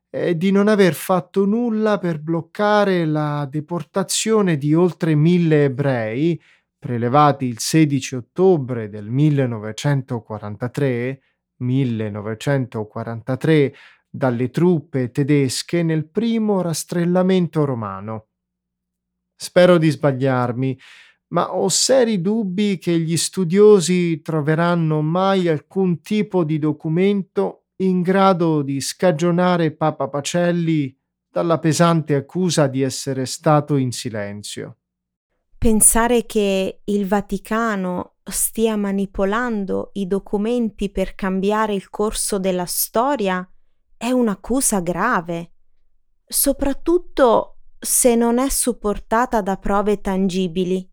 è 0.09 0.37
di 0.37 0.53
non 0.53 0.69
aver 0.69 0.95
fatto 0.95 1.45
nulla 1.47 1.99
per 1.99 2.21
bloccare 2.21 3.05
la 3.05 3.45
deportazione 3.51 4.57
di 4.57 4.73
oltre 4.73 5.17
mille 5.17 5.65
ebrei 5.65 6.41
prelevati 6.79 7.47
il 7.47 7.59
16 7.59 8.15
ottobre 8.17 8.89
del 8.89 9.09
1943, 9.09 11.21
1943 11.57 13.75
dalle 14.09 14.51
truppe 14.51 15.11
tedesche 15.11 15.83
nel 15.83 16.09
primo 16.09 16.61
rastrellamento 16.61 17.65
romano. 17.65 18.29
Spero 19.35 19.77
di 19.79 19.91
sbagliarmi, 19.91 20.79
ma 21.33 21.55
ho 21.55 21.69
seri 21.69 22.21
dubbi 22.21 22.79
che 22.79 22.99
gli 22.99 23.17
studiosi 23.17 24.21
troveranno 24.21 25.01
mai 25.01 25.49
alcun 25.49 26.01
tipo 26.01 26.45
di 26.45 26.59
documento 26.59 27.69
in 27.77 28.03
grado 28.03 28.63
di 28.63 28.81
scagionare 28.81 29.73
Papa 29.73 30.09
Pacelli 30.09 30.97
dalla 31.31 31.59
pesante 31.59 32.15
accusa 32.15 32.67
di 32.67 32.83
essere 32.83 33.25
stato 33.25 33.77
in 33.77 33.93
silenzio. 33.93 34.77
Pensare 35.57 36.27
che 36.27 36.83
il 36.85 37.07
Vaticano 37.07 38.17
stia 38.25 38.77
manipolando 38.77 39.91
i 39.95 40.07
documenti 40.07 40.91
per 40.91 41.15
cambiare 41.15 41.73
il 41.75 41.89
corso 41.89 42.39
della 42.39 42.67
storia 42.67 43.49
è 43.97 44.11
un'accusa 44.11 44.81
grave, 44.81 45.53
soprattutto 46.27 47.57
se 47.79 48.15
non 48.15 48.39
è 48.39 48.49
supportata 48.51 49.41
da 49.41 49.57
prove 49.57 50.01
tangibili. 50.01 50.92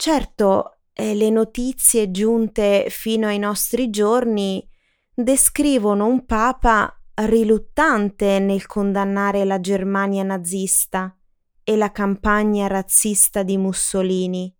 Certo, 0.00 0.78
eh, 0.94 1.14
le 1.14 1.28
notizie 1.28 2.10
giunte 2.10 2.86
fino 2.88 3.26
ai 3.26 3.38
nostri 3.38 3.90
giorni 3.90 4.66
descrivono 5.12 6.06
un 6.06 6.24
papa 6.24 6.90
riluttante 7.16 8.38
nel 8.38 8.64
condannare 8.64 9.44
la 9.44 9.60
Germania 9.60 10.22
nazista 10.22 11.14
e 11.62 11.76
la 11.76 11.92
campagna 11.92 12.66
razzista 12.66 13.42
di 13.42 13.58
Mussolini. 13.58 14.56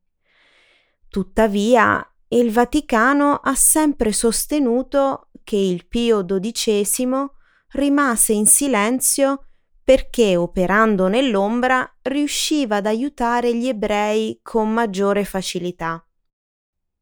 Tuttavia, 1.08 2.06
il 2.28 2.50
Vaticano 2.50 3.36
ha 3.36 3.54
sempre 3.54 4.12
sostenuto 4.12 5.30
che 5.42 5.56
il 5.56 5.86
Pio 5.86 6.22
XII 6.22 7.30
rimase 7.70 8.34
in 8.34 8.44
silenzio 8.44 9.46
perché 9.90 10.36
operando 10.36 11.08
nell'ombra 11.08 11.96
riusciva 12.02 12.76
ad 12.76 12.86
aiutare 12.86 13.56
gli 13.56 13.66
ebrei 13.66 14.38
con 14.40 14.72
maggiore 14.72 15.24
facilità. 15.24 16.06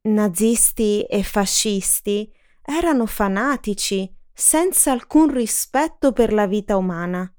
Nazisti 0.05 1.03
e 1.03 1.22
fascisti 1.22 2.33
erano 2.62 3.05
fanatici, 3.05 4.11
senza 4.33 4.92
alcun 4.92 5.31
rispetto 5.31 6.12
per 6.12 6.33
la 6.33 6.46
vita 6.46 6.79
umana. 6.79 7.31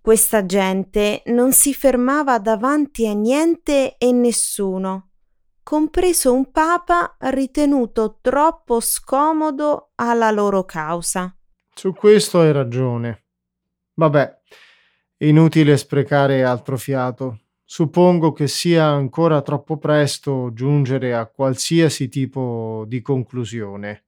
Questa 0.00 0.44
gente 0.44 1.22
non 1.26 1.52
si 1.52 1.72
fermava 1.72 2.40
davanti 2.40 3.06
a 3.06 3.12
niente 3.12 3.96
e 3.96 4.10
nessuno, 4.10 5.10
compreso 5.62 6.32
un 6.32 6.50
papa 6.50 7.14
ritenuto 7.20 8.18
troppo 8.20 8.80
scomodo 8.80 9.92
alla 9.94 10.32
loro 10.32 10.64
causa. 10.64 11.32
Su 11.72 11.92
questo 11.92 12.40
hai 12.40 12.50
ragione. 12.50 13.26
Vabbè, 13.96 14.40
inutile 15.28 15.76
sprecare 15.76 16.44
altro 16.44 16.76
fiato. 16.76 17.40
Suppongo 17.64 18.32
che 18.32 18.46
sia 18.46 18.84
ancora 18.86 19.40
troppo 19.42 19.78
presto 19.78 20.50
giungere 20.52 21.14
a 21.14 21.26
qualsiasi 21.26 22.08
tipo 22.08 22.84
di 22.86 23.00
conclusione. 23.00 24.04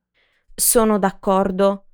Sono 0.55 0.99
d'accordo. 0.99 1.85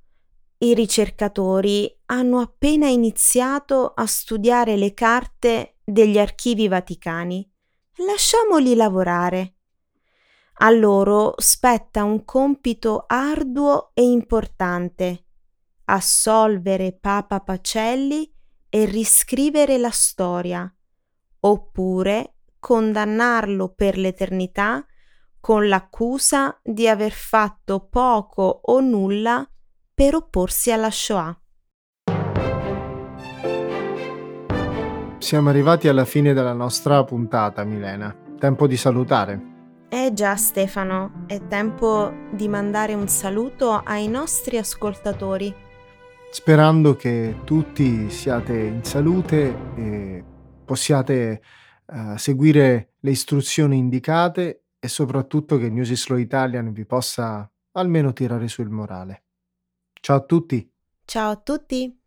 I 0.57 0.73
ricercatori 0.73 1.99
hanno 2.05 2.39
appena 2.39 2.87
iniziato 2.87 3.93
a 3.95 4.05
studiare 4.05 4.75
le 4.75 4.93
carte 4.93 5.75
degli 5.83 6.17
archivi 6.17 6.67
vaticani. 6.67 7.49
Lasciamoli 8.05 8.75
lavorare. 8.75 9.53
A 10.57 10.69
loro 10.69 11.33
spetta 11.37 12.03
un 12.03 12.23
compito 12.25 13.05
arduo 13.07 13.91
e 13.93 14.03
importante 14.03 15.23
assolvere 15.85 16.93
Papa 16.93 17.41
Pacelli 17.41 18.32
e 18.75 18.85
riscrivere 18.85 19.77
la 19.77 19.91
storia, 19.91 20.67
oppure 21.41 22.37
condannarlo 22.57 23.69
per 23.69 23.99
l'eternità 23.99 24.83
con 25.39 25.67
l'accusa 25.67 26.59
di 26.63 26.87
aver 26.87 27.11
fatto 27.11 27.87
poco 27.87 28.61
o 28.63 28.79
nulla 28.79 29.47
per 29.93 30.15
opporsi 30.15 30.71
alla 30.71 30.89
Shoah. 30.89 31.39
Siamo 35.19 35.49
arrivati 35.49 35.87
alla 35.87 36.05
fine 36.05 36.33
della 36.33 36.53
nostra 36.53 37.03
puntata, 37.03 37.63
Milena. 37.63 38.15
Tempo 38.39 38.65
di 38.65 38.75
salutare. 38.75 39.51
Eh 39.87 40.13
già 40.13 40.35
Stefano, 40.35 41.25
è 41.27 41.45
tempo 41.45 42.11
di 42.31 42.47
mandare 42.47 42.95
un 42.95 43.07
saluto 43.07 43.83
ai 43.85 44.07
nostri 44.07 44.57
ascoltatori. 44.57 45.62
Sperando 46.33 46.95
che 46.95 47.41
tutti 47.43 48.09
siate 48.09 48.57
in 48.57 48.83
salute 48.83 49.55
e 49.75 50.23
possiate 50.65 51.43
uh, 51.85 52.17
seguire 52.17 52.95
le 53.01 53.11
istruzioni 53.11 53.77
indicate 53.77 54.63
e 54.79 54.87
soprattutto 54.87 55.59
che 55.59 55.69
News 55.69 55.93
Slow 55.93 56.17
Italian 56.17 56.73
vi 56.73 56.87
possa 56.87 57.47
almeno 57.73 58.13
tirare 58.13 58.47
su 58.47 58.63
il 58.63 58.71
morale. 58.71 59.25
Ciao 59.93 60.17
a 60.17 60.21
tutti! 60.21 60.67
Ciao 61.05 61.29
a 61.29 61.35
tutti! 61.35 62.02